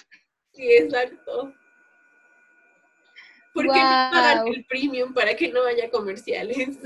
[0.54, 1.54] Sí, exacto.
[3.54, 6.78] ¿Por qué no pagan el premium para que no haya comerciales?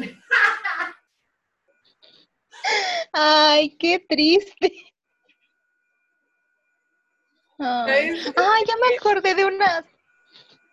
[3.13, 4.91] Ay, qué triste.
[7.60, 8.24] Ay.
[8.26, 9.86] ya me acordé de una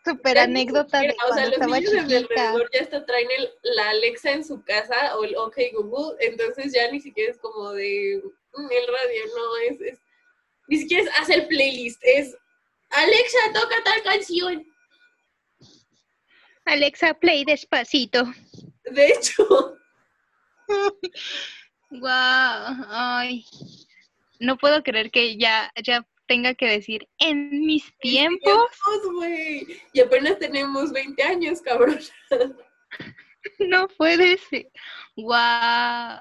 [0.05, 2.55] super anécdota de cuando o sea, los estaba niños chiquita.
[2.73, 3.29] ya hasta traen
[3.63, 7.73] la Alexa en su casa o el OK Google, entonces ya ni siquiera es como
[7.73, 8.23] de
[8.55, 10.01] mm, el radio, no, es, es
[10.69, 12.37] ni siquiera es hacer playlist, es
[12.91, 14.67] Alexa, toca tal canción.
[16.65, 18.25] Alexa, play despacito.
[18.85, 19.77] De hecho.
[21.91, 23.45] wow, ay.
[24.41, 28.69] No puedo creer que ya, ya tenga que decir en mis tiempos.
[29.93, 31.99] Y apenas tenemos 20 años, cabrón.
[33.59, 34.71] no puede ser.
[35.17, 36.21] Wow.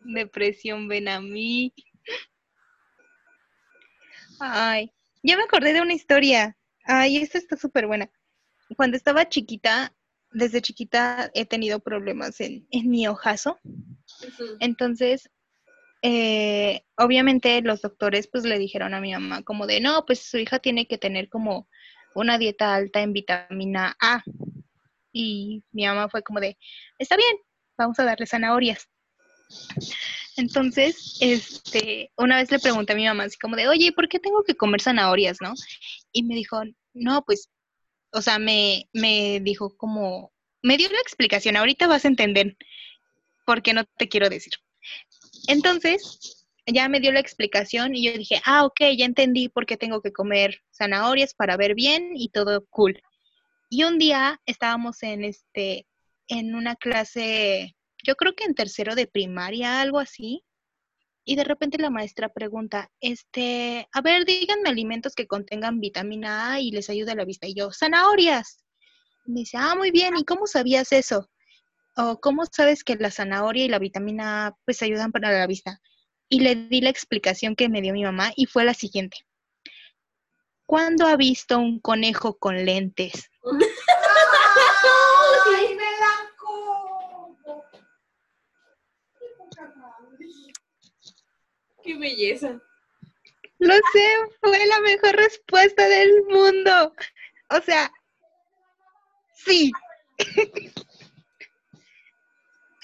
[0.00, 1.72] Depresión, ven a mí.
[4.38, 4.92] Ay,
[5.22, 6.56] ya me acordé de una historia.
[6.84, 8.10] Ay, esta está súper buena
[8.74, 9.94] cuando estaba chiquita,
[10.32, 13.58] desde chiquita he tenido problemas en, mi ojazo.
[14.60, 15.30] Entonces,
[16.08, 20.38] eh, obviamente los doctores pues le dijeron a mi mamá como de, no, pues su
[20.38, 21.68] hija tiene que tener como
[22.14, 24.22] una dieta alta en vitamina A.
[25.12, 26.56] Y mi mamá fue como de,
[27.00, 27.36] está bien,
[27.76, 28.88] vamos a darle zanahorias.
[30.36, 34.20] Entonces, este, una vez le pregunté a mi mamá así como de, oye, ¿por qué
[34.20, 35.54] tengo que comer zanahorias, no?
[36.12, 36.62] Y me dijo,
[36.94, 37.50] no, pues
[38.12, 42.56] o sea, me, me dijo como, me dio la explicación, ahorita vas a entender
[43.44, 44.52] por qué no te quiero decir.
[45.48, 49.76] Entonces, ya me dio la explicación y yo dije, ah, ok, ya entendí por qué
[49.76, 53.00] tengo que comer zanahorias para ver bien y todo cool.
[53.70, 55.86] Y un día estábamos en este,
[56.28, 60.42] en una clase, yo creo que en tercero de primaria, algo así,
[61.24, 66.60] y de repente la maestra pregunta, este, a ver, díganme alimentos que contengan vitamina A
[66.60, 67.48] y les ayude a la vista.
[67.48, 68.62] Y yo, zanahorias.
[69.24, 71.28] me dice, ah, muy bien, ¿y cómo sabías eso?
[71.96, 75.80] O cómo sabes que la zanahoria y la vitamina A pues ayudan para la vista.
[76.28, 79.18] Y le di la explicación que me dio mi mamá y fue la siguiente.
[80.66, 83.30] ¿Cuándo ha visto un conejo con lentes?
[85.56, 85.78] ¡Ay,
[91.82, 92.60] Qué belleza.
[93.58, 94.08] Lo sé,
[94.40, 96.92] fue la mejor respuesta del mundo.
[97.50, 97.90] O sea,
[99.34, 99.70] sí.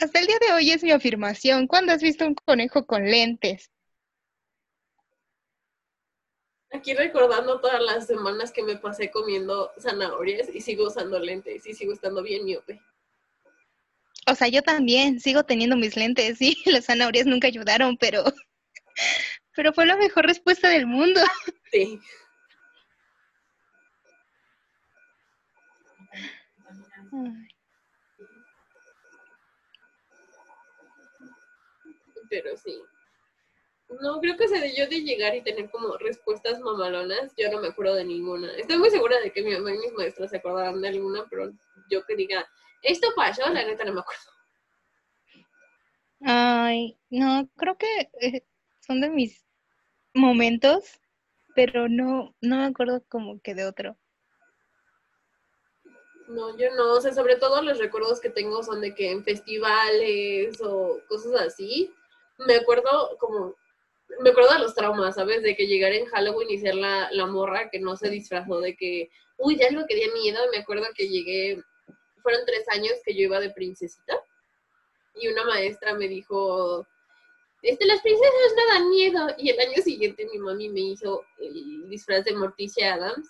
[0.03, 1.67] hasta el día de hoy es mi afirmación.
[1.67, 3.71] ¿Cuándo has visto un conejo con lentes?
[6.73, 11.75] Aquí recordando todas las semanas que me pasé comiendo zanahorias y sigo usando lentes y
[11.75, 12.81] sigo estando bien miope.
[14.27, 18.25] O sea, yo también sigo teniendo mis lentes, sí, las zanahorias nunca ayudaron, pero,
[19.55, 21.21] pero fue la mejor respuesta del mundo.
[21.71, 22.01] Sí.
[32.33, 32.75] Pero sí.
[34.01, 37.61] No, creo que se de yo de llegar y tener como respuestas mamalonas, yo no
[37.61, 38.51] me acuerdo de ninguna.
[38.57, 41.53] Estoy muy segura de que mi mamá y mis maestras se acordarán de alguna, pero
[41.91, 42.49] yo que diga,
[42.83, 44.23] esto pasó, la neta no me acuerdo.
[46.23, 48.47] Ay, no, creo que eh,
[48.81, 49.45] son de mis
[50.15, 51.03] momentos,
[51.55, 53.99] pero no, no me acuerdo como que de otro.
[56.29, 59.23] No, yo no, o sea, sobre todo los recuerdos que tengo son de que en
[59.23, 61.93] festivales o cosas así,
[62.39, 63.55] me acuerdo como,
[64.21, 65.43] me acuerdo de los traumas, ¿sabes?
[65.43, 68.77] De que llegar en Halloween y ser la, la morra que no se disfrazó, de
[68.77, 71.63] que, uy, ya algo que di miedo, me acuerdo que llegué,
[72.23, 74.21] fueron tres años que yo iba de princesita
[75.15, 76.87] y una maestra me dijo,
[77.63, 79.27] este, las princesas no dan miedo.
[79.39, 83.29] Y el año siguiente mi mami me hizo el disfraz de Morticia Adams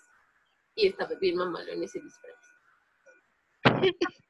[0.75, 2.37] y estaba bien mamalo en ese disfraz.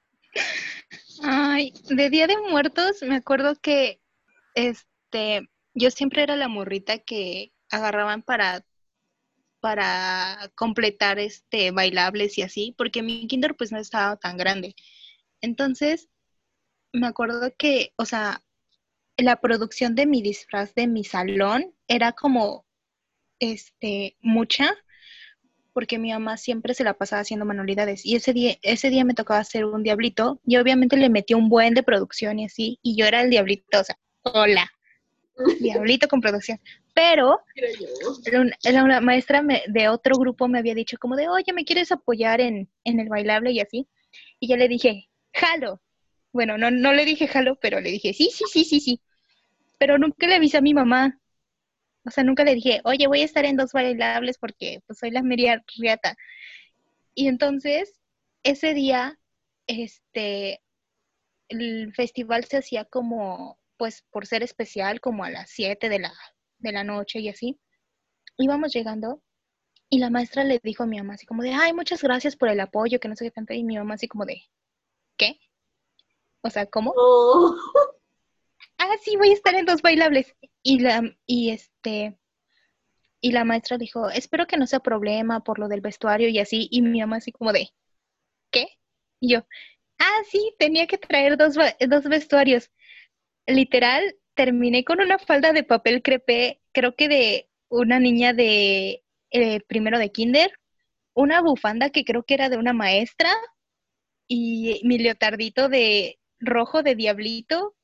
[1.23, 4.01] Ay, de Día de Muertos me acuerdo que
[4.55, 8.65] este yo siempre era la morrita que agarraban para
[9.59, 14.75] para completar este bailables y así, porque mi kinder pues no estaba tan grande.
[15.41, 16.09] Entonces,
[16.93, 18.43] me acuerdo que, o sea,
[19.17, 22.65] la producción de mi disfraz de mi salón era como
[23.39, 24.75] este mucha
[25.73, 29.13] porque mi mamá siempre se la pasaba haciendo manualidades y ese día ese día me
[29.15, 32.95] tocaba hacer un diablito y obviamente le metió un buen de producción y así y
[32.97, 34.69] yo era el diablito, o sea, hola.
[35.59, 36.59] Diablito con producción.
[36.93, 37.39] Pero
[38.63, 42.69] la maestra de otro grupo me había dicho como de, oye, ¿me quieres apoyar en,
[42.83, 43.87] en el bailable y así?
[44.39, 45.81] Y yo le dije, jalo.
[46.31, 49.01] Bueno, no, no le dije jalo, pero le dije, sí, sí, sí, sí, sí.
[49.79, 51.19] Pero nunca le avisé a mi mamá.
[52.05, 55.11] O sea, nunca le dije, oye, voy a estar en dos bailables porque pues, soy
[55.11, 56.15] la media riata.
[57.15, 57.99] Y entonces,
[58.43, 59.19] ese día,
[59.67, 60.61] este,
[61.49, 66.13] el festival se hacía como, pues, por ser especial, como a las 7 de la,
[66.59, 67.59] de la noche y así.
[68.37, 69.21] Íbamos llegando
[69.89, 72.47] y la maestra le dijo a mi mamá así como de, ay, muchas gracias por
[72.47, 73.53] el apoyo, que no sé qué tanto.
[73.53, 74.41] Y mi mamá así como de,
[75.17, 75.37] ¿qué?
[76.43, 76.93] O sea, ¿cómo?
[76.97, 77.57] Oh.
[78.77, 80.33] Ah, sí, voy a estar en dos bailables.
[80.61, 82.17] Y la, y este,
[83.19, 86.69] y la maestra dijo, espero que no sea problema por lo del vestuario y así.
[86.71, 87.67] Y mi mamá así como de,
[88.49, 88.79] ¿qué?
[89.19, 89.45] Y yo,
[89.99, 92.71] ah, sí, tenía que traer dos, dos vestuarios.
[93.47, 99.59] Literal, terminé con una falda de papel crepé, creo que de una niña de eh,
[99.67, 100.51] primero de kinder,
[101.13, 103.31] una bufanda que creo que era de una maestra
[104.27, 107.75] y mi leotardito de rojo de diablito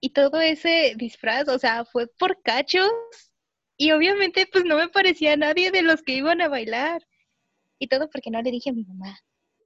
[0.00, 2.90] y todo ese disfraz, o sea, fue por cachos
[3.76, 7.06] y obviamente pues no me parecía a nadie de los que iban a bailar
[7.78, 9.18] y todo porque no le dije a mi mamá.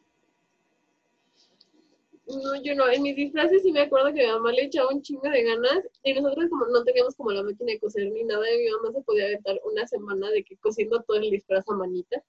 [2.26, 5.02] No, yo no, en mis disfraces sí me acuerdo que mi mamá le echaba un
[5.02, 8.50] chingo de ganas y nosotros como no teníamos como la máquina de coser ni nada,
[8.50, 11.74] y mi mamá se podía aventar una semana de que cosiendo todo el disfraz a
[11.74, 12.24] manita.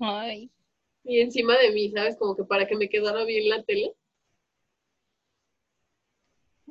[0.00, 0.50] Ay.
[1.04, 2.16] Y encima de mí, ¿sabes?
[2.16, 3.94] Como que para que me quedara bien la tele.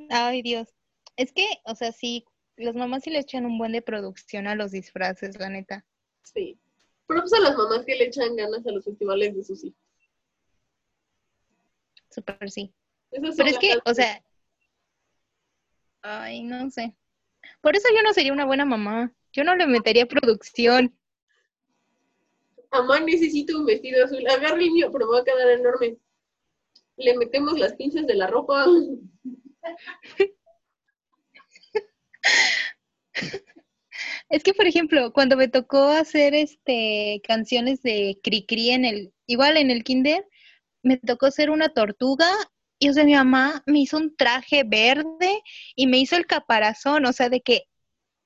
[0.09, 0.67] Ay, Dios.
[1.15, 2.25] Es que, o sea, sí,
[2.57, 5.85] los mamás sí le echan un buen de producción a los disfraces, la neta.
[6.23, 6.59] Sí.
[7.07, 9.86] Pero pues a las mamás que le echan ganas a los festivales de sus hijos.
[12.17, 12.73] Súper sí.
[13.11, 14.23] Pero es que, o sea,
[16.01, 16.95] ay, no sé.
[17.61, 19.13] Por eso yo no sería una buena mamá.
[19.33, 20.97] Yo no le metería producción.
[22.71, 24.27] Mamá, necesito un vestido azul.
[24.27, 25.97] Agarra el mío, pero me va a quedar enorme.
[26.95, 28.65] Le metemos las pinzas de la ropa.
[34.29, 39.55] Es que, por ejemplo, cuando me tocó hacer este canciones de Cricri en el, igual
[39.55, 40.27] en el kinder,
[40.83, 42.27] me tocó ser una tortuga
[42.79, 45.41] y o sea, mi mamá me hizo un traje verde
[45.75, 47.63] y me hizo el caparazón, o sea, de que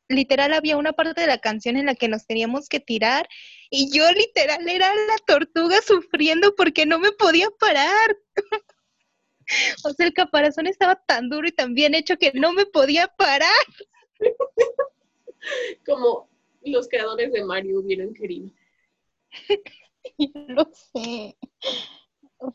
[0.09, 3.27] literal había una parte de la canción en la que nos teníamos que tirar
[3.69, 8.17] y yo literal era la tortuga sufriendo porque no me podía parar.
[9.85, 13.07] o sea, el caparazón estaba tan duro y tan bien hecho que no me podía
[13.07, 13.49] parar.
[15.85, 16.29] Como
[16.63, 18.51] los creadores de Mario hubieran querido.
[20.47, 21.37] Lo sé.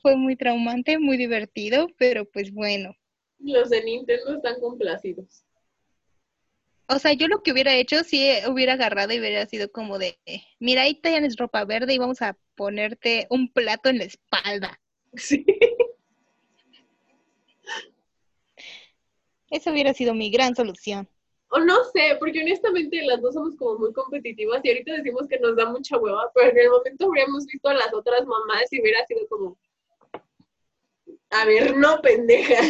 [0.03, 2.95] Fue muy traumante, muy divertido, pero pues bueno.
[3.39, 5.45] Los de Nintendo están complacidos.
[6.89, 10.19] O sea, yo lo que hubiera hecho si hubiera agarrado y hubiera sido como de,
[10.61, 14.81] mira, ahí tienes ropa verde y vamos a ponerte un plato en la espalda.
[15.15, 15.45] Sí.
[19.51, 21.09] Esa hubiera sido mi gran solución.
[21.49, 25.39] O no sé, porque honestamente las dos somos como muy competitivas y ahorita decimos que
[25.39, 28.81] nos da mucha hueva, pero en el momento habríamos visto a las otras mamás y
[28.81, 29.57] hubiera sido como,
[31.31, 32.63] a ver, no, pendeja.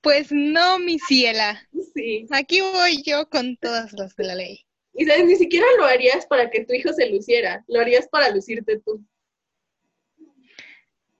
[0.00, 1.66] Pues no, mi ciela.
[1.94, 2.26] Sí.
[2.30, 4.66] Aquí voy yo con todas las de la ley.
[4.92, 8.30] Y sabes, ni siquiera lo harías para que tu hijo se luciera, lo harías para
[8.30, 9.04] lucirte tú.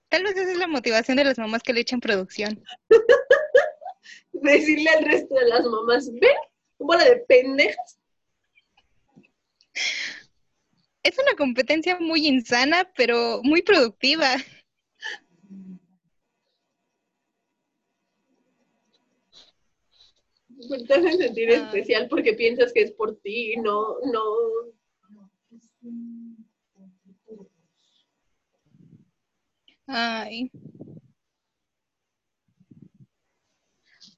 [0.09, 2.62] Tal vez esa es la motivación de las mamás que le echan producción.
[4.32, 6.36] Decirle al resto de las mamás, ven,
[6.78, 7.99] bola de pendejas.
[11.05, 14.26] Es una competencia muy insana, pero muy productiva.
[20.86, 21.57] Te hacen sentir Ay.
[21.57, 24.24] especial porque piensas que es por ti, no, no.
[29.86, 30.50] Ay.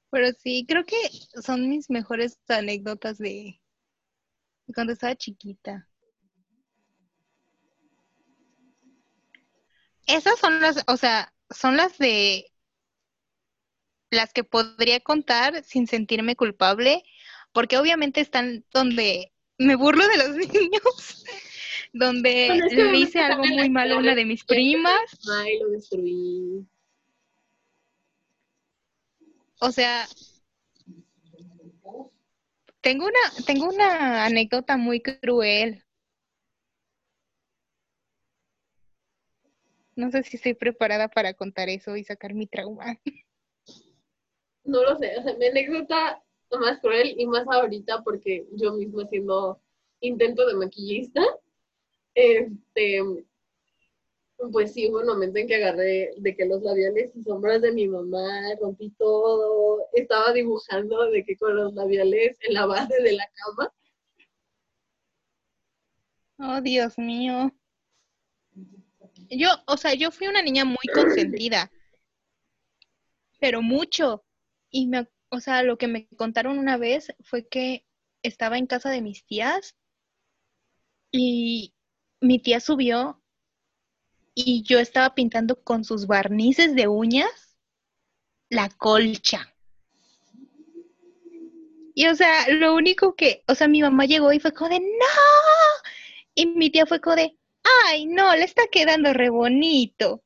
[0.09, 0.95] Pero sí, creo que
[1.43, 3.59] son mis mejores anécdotas de
[4.67, 5.87] de cuando estaba chiquita.
[10.07, 12.47] Esas son las, o sea, son las de
[14.09, 17.03] las que podría contar sin sentirme culpable,
[17.51, 21.25] porque obviamente están donde me burlo de los niños,
[21.93, 24.99] donde Bueno, es que le hice algo muy malo a una de mis primas.
[25.41, 26.65] Ay, lo destruí.
[29.59, 30.07] O sea,
[32.81, 35.83] tengo una, tengo una anécdota muy cruel.
[39.97, 42.99] No sé si estoy preparada para contar eso y sacar mi trauma.
[44.63, 46.23] No lo sé, o sea, mi anécdota
[46.59, 49.59] más cruel y más ahorita porque yo misma haciendo
[49.99, 51.23] intento de maquillista,
[52.13, 53.01] este,
[54.51, 57.71] pues sí, hubo un momento en que agarré de que los labiales y sombras de
[57.71, 63.13] mi mamá, rompí todo, estaba dibujando de que con los labiales en la base de
[63.13, 63.73] la cama.
[66.39, 67.51] Oh, Dios mío.
[69.29, 71.71] Yo, o sea, yo fui una niña muy consentida,
[73.39, 74.25] pero mucho.
[74.69, 77.85] Y me, o sea, lo que me contaron una vez fue que
[78.23, 79.75] estaba en casa de mis tías
[81.11, 81.73] y
[82.19, 83.21] mi tía subió
[84.33, 87.57] y yo estaba pintando con sus barnices de uñas
[88.49, 89.53] la colcha.
[91.93, 94.79] Y o sea, lo único que, o sea, mi mamá llegó y fue como de,
[94.79, 94.85] no.
[96.35, 97.36] Y mi tía fue como de,
[97.85, 100.21] ay, no, le está quedando re bonito.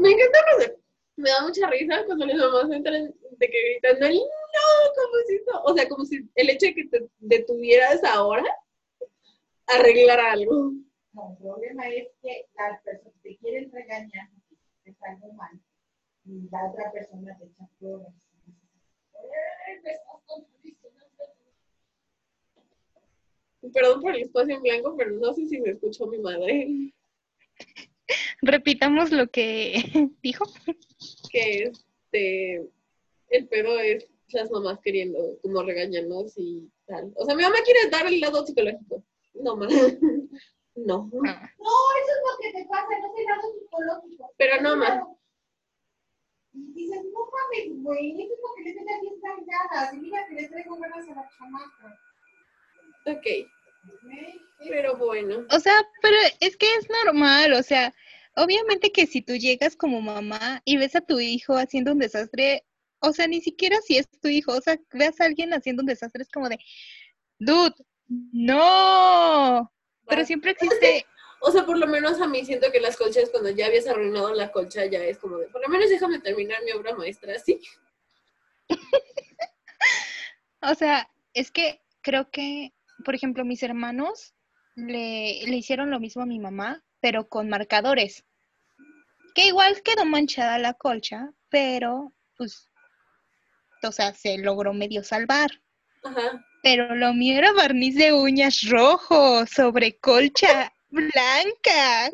[0.00, 0.76] Me encanta, sé,
[1.16, 5.40] me da mucha risa cuando mis mamás entran de que gritando el no, como si
[5.46, 8.44] no, o sea, como si el hecho de que te detuvieras ahora
[9.66, 10.72] arreglar algo.
[11.12, 14.28] No, el problema es que las personas te quieren regañar,
[14.84, 15.60] es algo mal,
[16.24, 18.12] y la otra persona te echa flores.
[19.68, 20.00] Estás.
[23.72, 26.92] Perdón por el espacio en blanco, pero no sé si me escuchó mi madre.
[28.40, 29.74] Repitamos lo que
[30.22, 30.44] dijo.
[31.30, 31.70] Que
[32.12, 32.68] este,
[33.28, 37.12] el pedo es las mamás queriendo como regañarnos y tal.
[37.16, 39.04] O sea, mi mamá quiere dar el lado psicológico.
[39.34, 39.66] No, ma.
[40.74, 41.10] No.
[41.26, 44.32] Ah, No, eso es lo que te pasa, no es lado psicológico.
[44.38, 45.06] Pero no, ma.
[46.54, 49.92] Y dices, no mames, güey, eso es lo que le tiene bien cargadas.
[49.92, 52.00] Y mira que le traigo ganas a la chamaca.
[53.06, 53.26] Ok,
[54.68, 55.46] pero bueno.
[55.50, 57.94] O sea, pero es que es normal, o sea,
[58.36, 62.64] obviamente que si tú llegas como mamá y ves a tu hijo haciendo un desastre,
[63.00, 65.88] o sea, ni siquiera si es tu hijo, o sea, veas a alguien haciendo un
[65.88, 66.58] desastre, es como de,
[67.38, 67.74] dude,
[68.08, 69.72] no.
[70.06, 71.06] Pero siempre existe,
[71.44, 74.32] O sea, por lo menos a mí siento que las colchas, cuando ya habías arruinado
[74.32, 77.60] la colcha, ya es como de, por lo menos déjame terminar mi obra maestra, ¿sí?
[80.62, 82.72] o sea, es que creo que,
[83.02, 84.34] por ejemplo, mis hermanos
[84.74, 88.24] le, le hicieron lo mismo a mi mamá, pero con marcadores.
[89.34, 92.70] Que igual quedó manchada la colcha, pero pues,
[93.82, 95.50] o sea, se logró medio salvar.
[96.02, 96.44] Ajá.
[96.62, 102.10] Pero lo mío era barniz de uñas rojo sobre colcha blanca.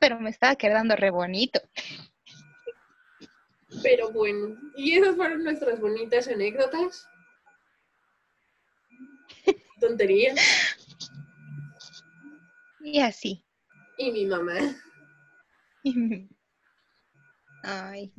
[0.00, 1.60] Pero me estaba quedando re bonito.
[3.82, 7.06] Pero bueno, y esas fueron nuestras bonitas anécdotas.
[9.80, 10.34] Tontería.
[12.80, 13.44] Y así.
[13.98, 14.54] Y mi mamá.
[17.62, 18.12] Ay.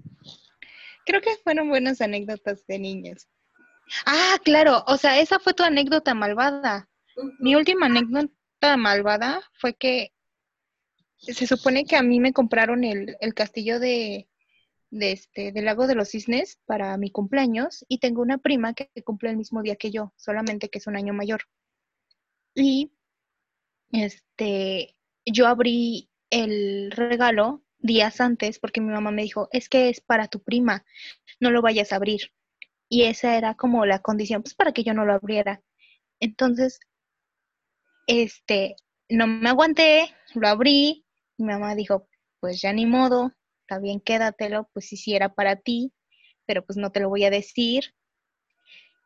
[1.06, 3.28] Creo que fueron buenas anécdotas de niños.
[4.06, 6.90] Ah, claro, o sea, esa fue tu anécdota malvada.
[7.40, 10.12] Mi última anécdota malvada fue que
[11.18, 14.28] se supone que a mí me compraron el, el castillo de,
[14.90, 18.90] de este, del lago de los cisnes para mi cumpleaños y tengo una prima que
[19.04, 21.42] cumple el mismo día que yo, solamente que es un año mayor.
[22.56, 22.92] Y
[23.92, 30.02] este, yo abrí el regalo días antes porque mi mamá me dijo, es que es
[30.02, 30.86] para tu prima,
[31.40, 32.34] no lo vayas a abrir.
[32.90, 35.62] Y esa era como la condición, pues para que yo no lo abriera.
[36.20, 36.80] Entonces,
[38.08, 38.76] este,
[39.10, 41.06] no me aguanté, lo abrí,
[41.38, 42.08] mi mamá dijo,
[42.40, 43.34] pues ya ni modo,
[43.68, 45.92] está bien, quédatelo, pues si sí era para ti,
[46.46, 47.94] pero pues no te lo voy a decir.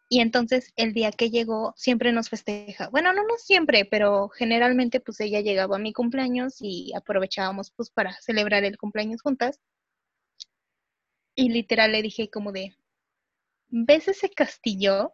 [0.07, 2.89] Y entonces el día que llegó siempre nos festeja.
[2.89, 7.89] Bueno, no, no siempre, pero generalmente pues ella llegaba a mi cumpleaños y aprovechábamos pues
[7.89, 9.59] para celebrar el cumpleaños juntas.
[11.34, 12.76] Y literal le dije como de,
[13.70, 15.14] ¿ves ese castillo?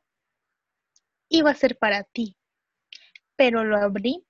[1.29, 2.35] Iba a ser para ti,
[3.37, 4.25] pero lo abrí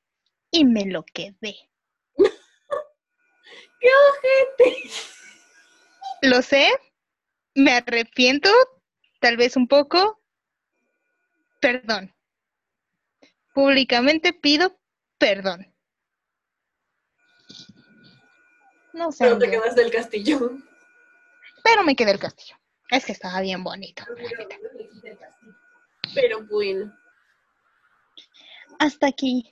[0.51, 1.55] y me lo quedé.
[3.79, 4.89] ¡Qué ojete!
[6.21, 6.69] Lo sé,
[7.53, 8.49] me arrepiento,
[9.19, 10.21] tal vez un poco.
[11.59, 12.13] Perdón.
[13.53, 14.79] Públicamente pido
[15.17, 15.73] perdón.
[18.93, 19.25] No sé.
[19.25, 20.51] Pero te quedaste del castillo.
[21.63, 22.55] Pero me quedé el castillo.
[22.89, 24.03] Es que estaba bien bonito.
[26.13, 26.95] Pero bueno.
[28.79, 29.49] Hasta aquí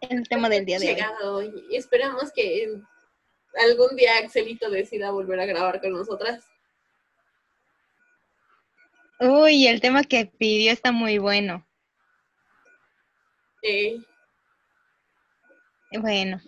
[0.00, 0.94] el tema del día de hoy.
[0.94, 1.66] Llegado hoy.
[1.72, 2.80] Esperamos que
[3.56, 6.44] algún día Axelito decida volver a grabar con nosotras.
[9.20, 11.66] Uy, el tema que pidió está muy bueno.
[13.62, 14.04] Sí.
[15.92, 16.40] Bueno,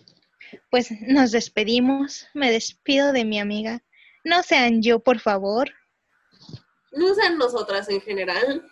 [0.70, 2.26] pues nos despedimos.
[2.34, 3.82] Me despido de mi amiga.
[4.24, 5.70] No sean yo, por favor.
[6.92, 8.68] No sean nosotras en general.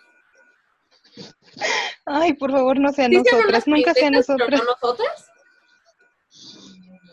[2.04, 3.66] Ay, por favor, no sean Sí nosotras.
[3.66, 4.60] Nunca sean pero nosotras.
[4.60, 5.30] no nosotras.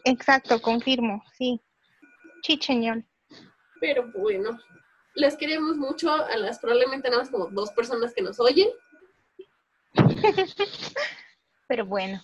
[0.05, 1.61] Exacto, confirmo, sí.
[2.43, 3.05] Chicheñol.
[3.79, 4.59] Pero bueno,
[5.15, 8.69] les queremos mucho a las probablemente nada más como dos personas que nos oyen.
[11.67, 12.21] Pero bueno,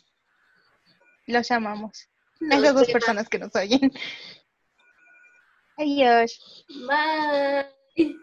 [1.25, 2.09] los amamos.
[2.39, 3.91] No, Esas dos personas que nos oyen.
[5.77, 6.65] Adiós.
[6.87, 8.17] Bye.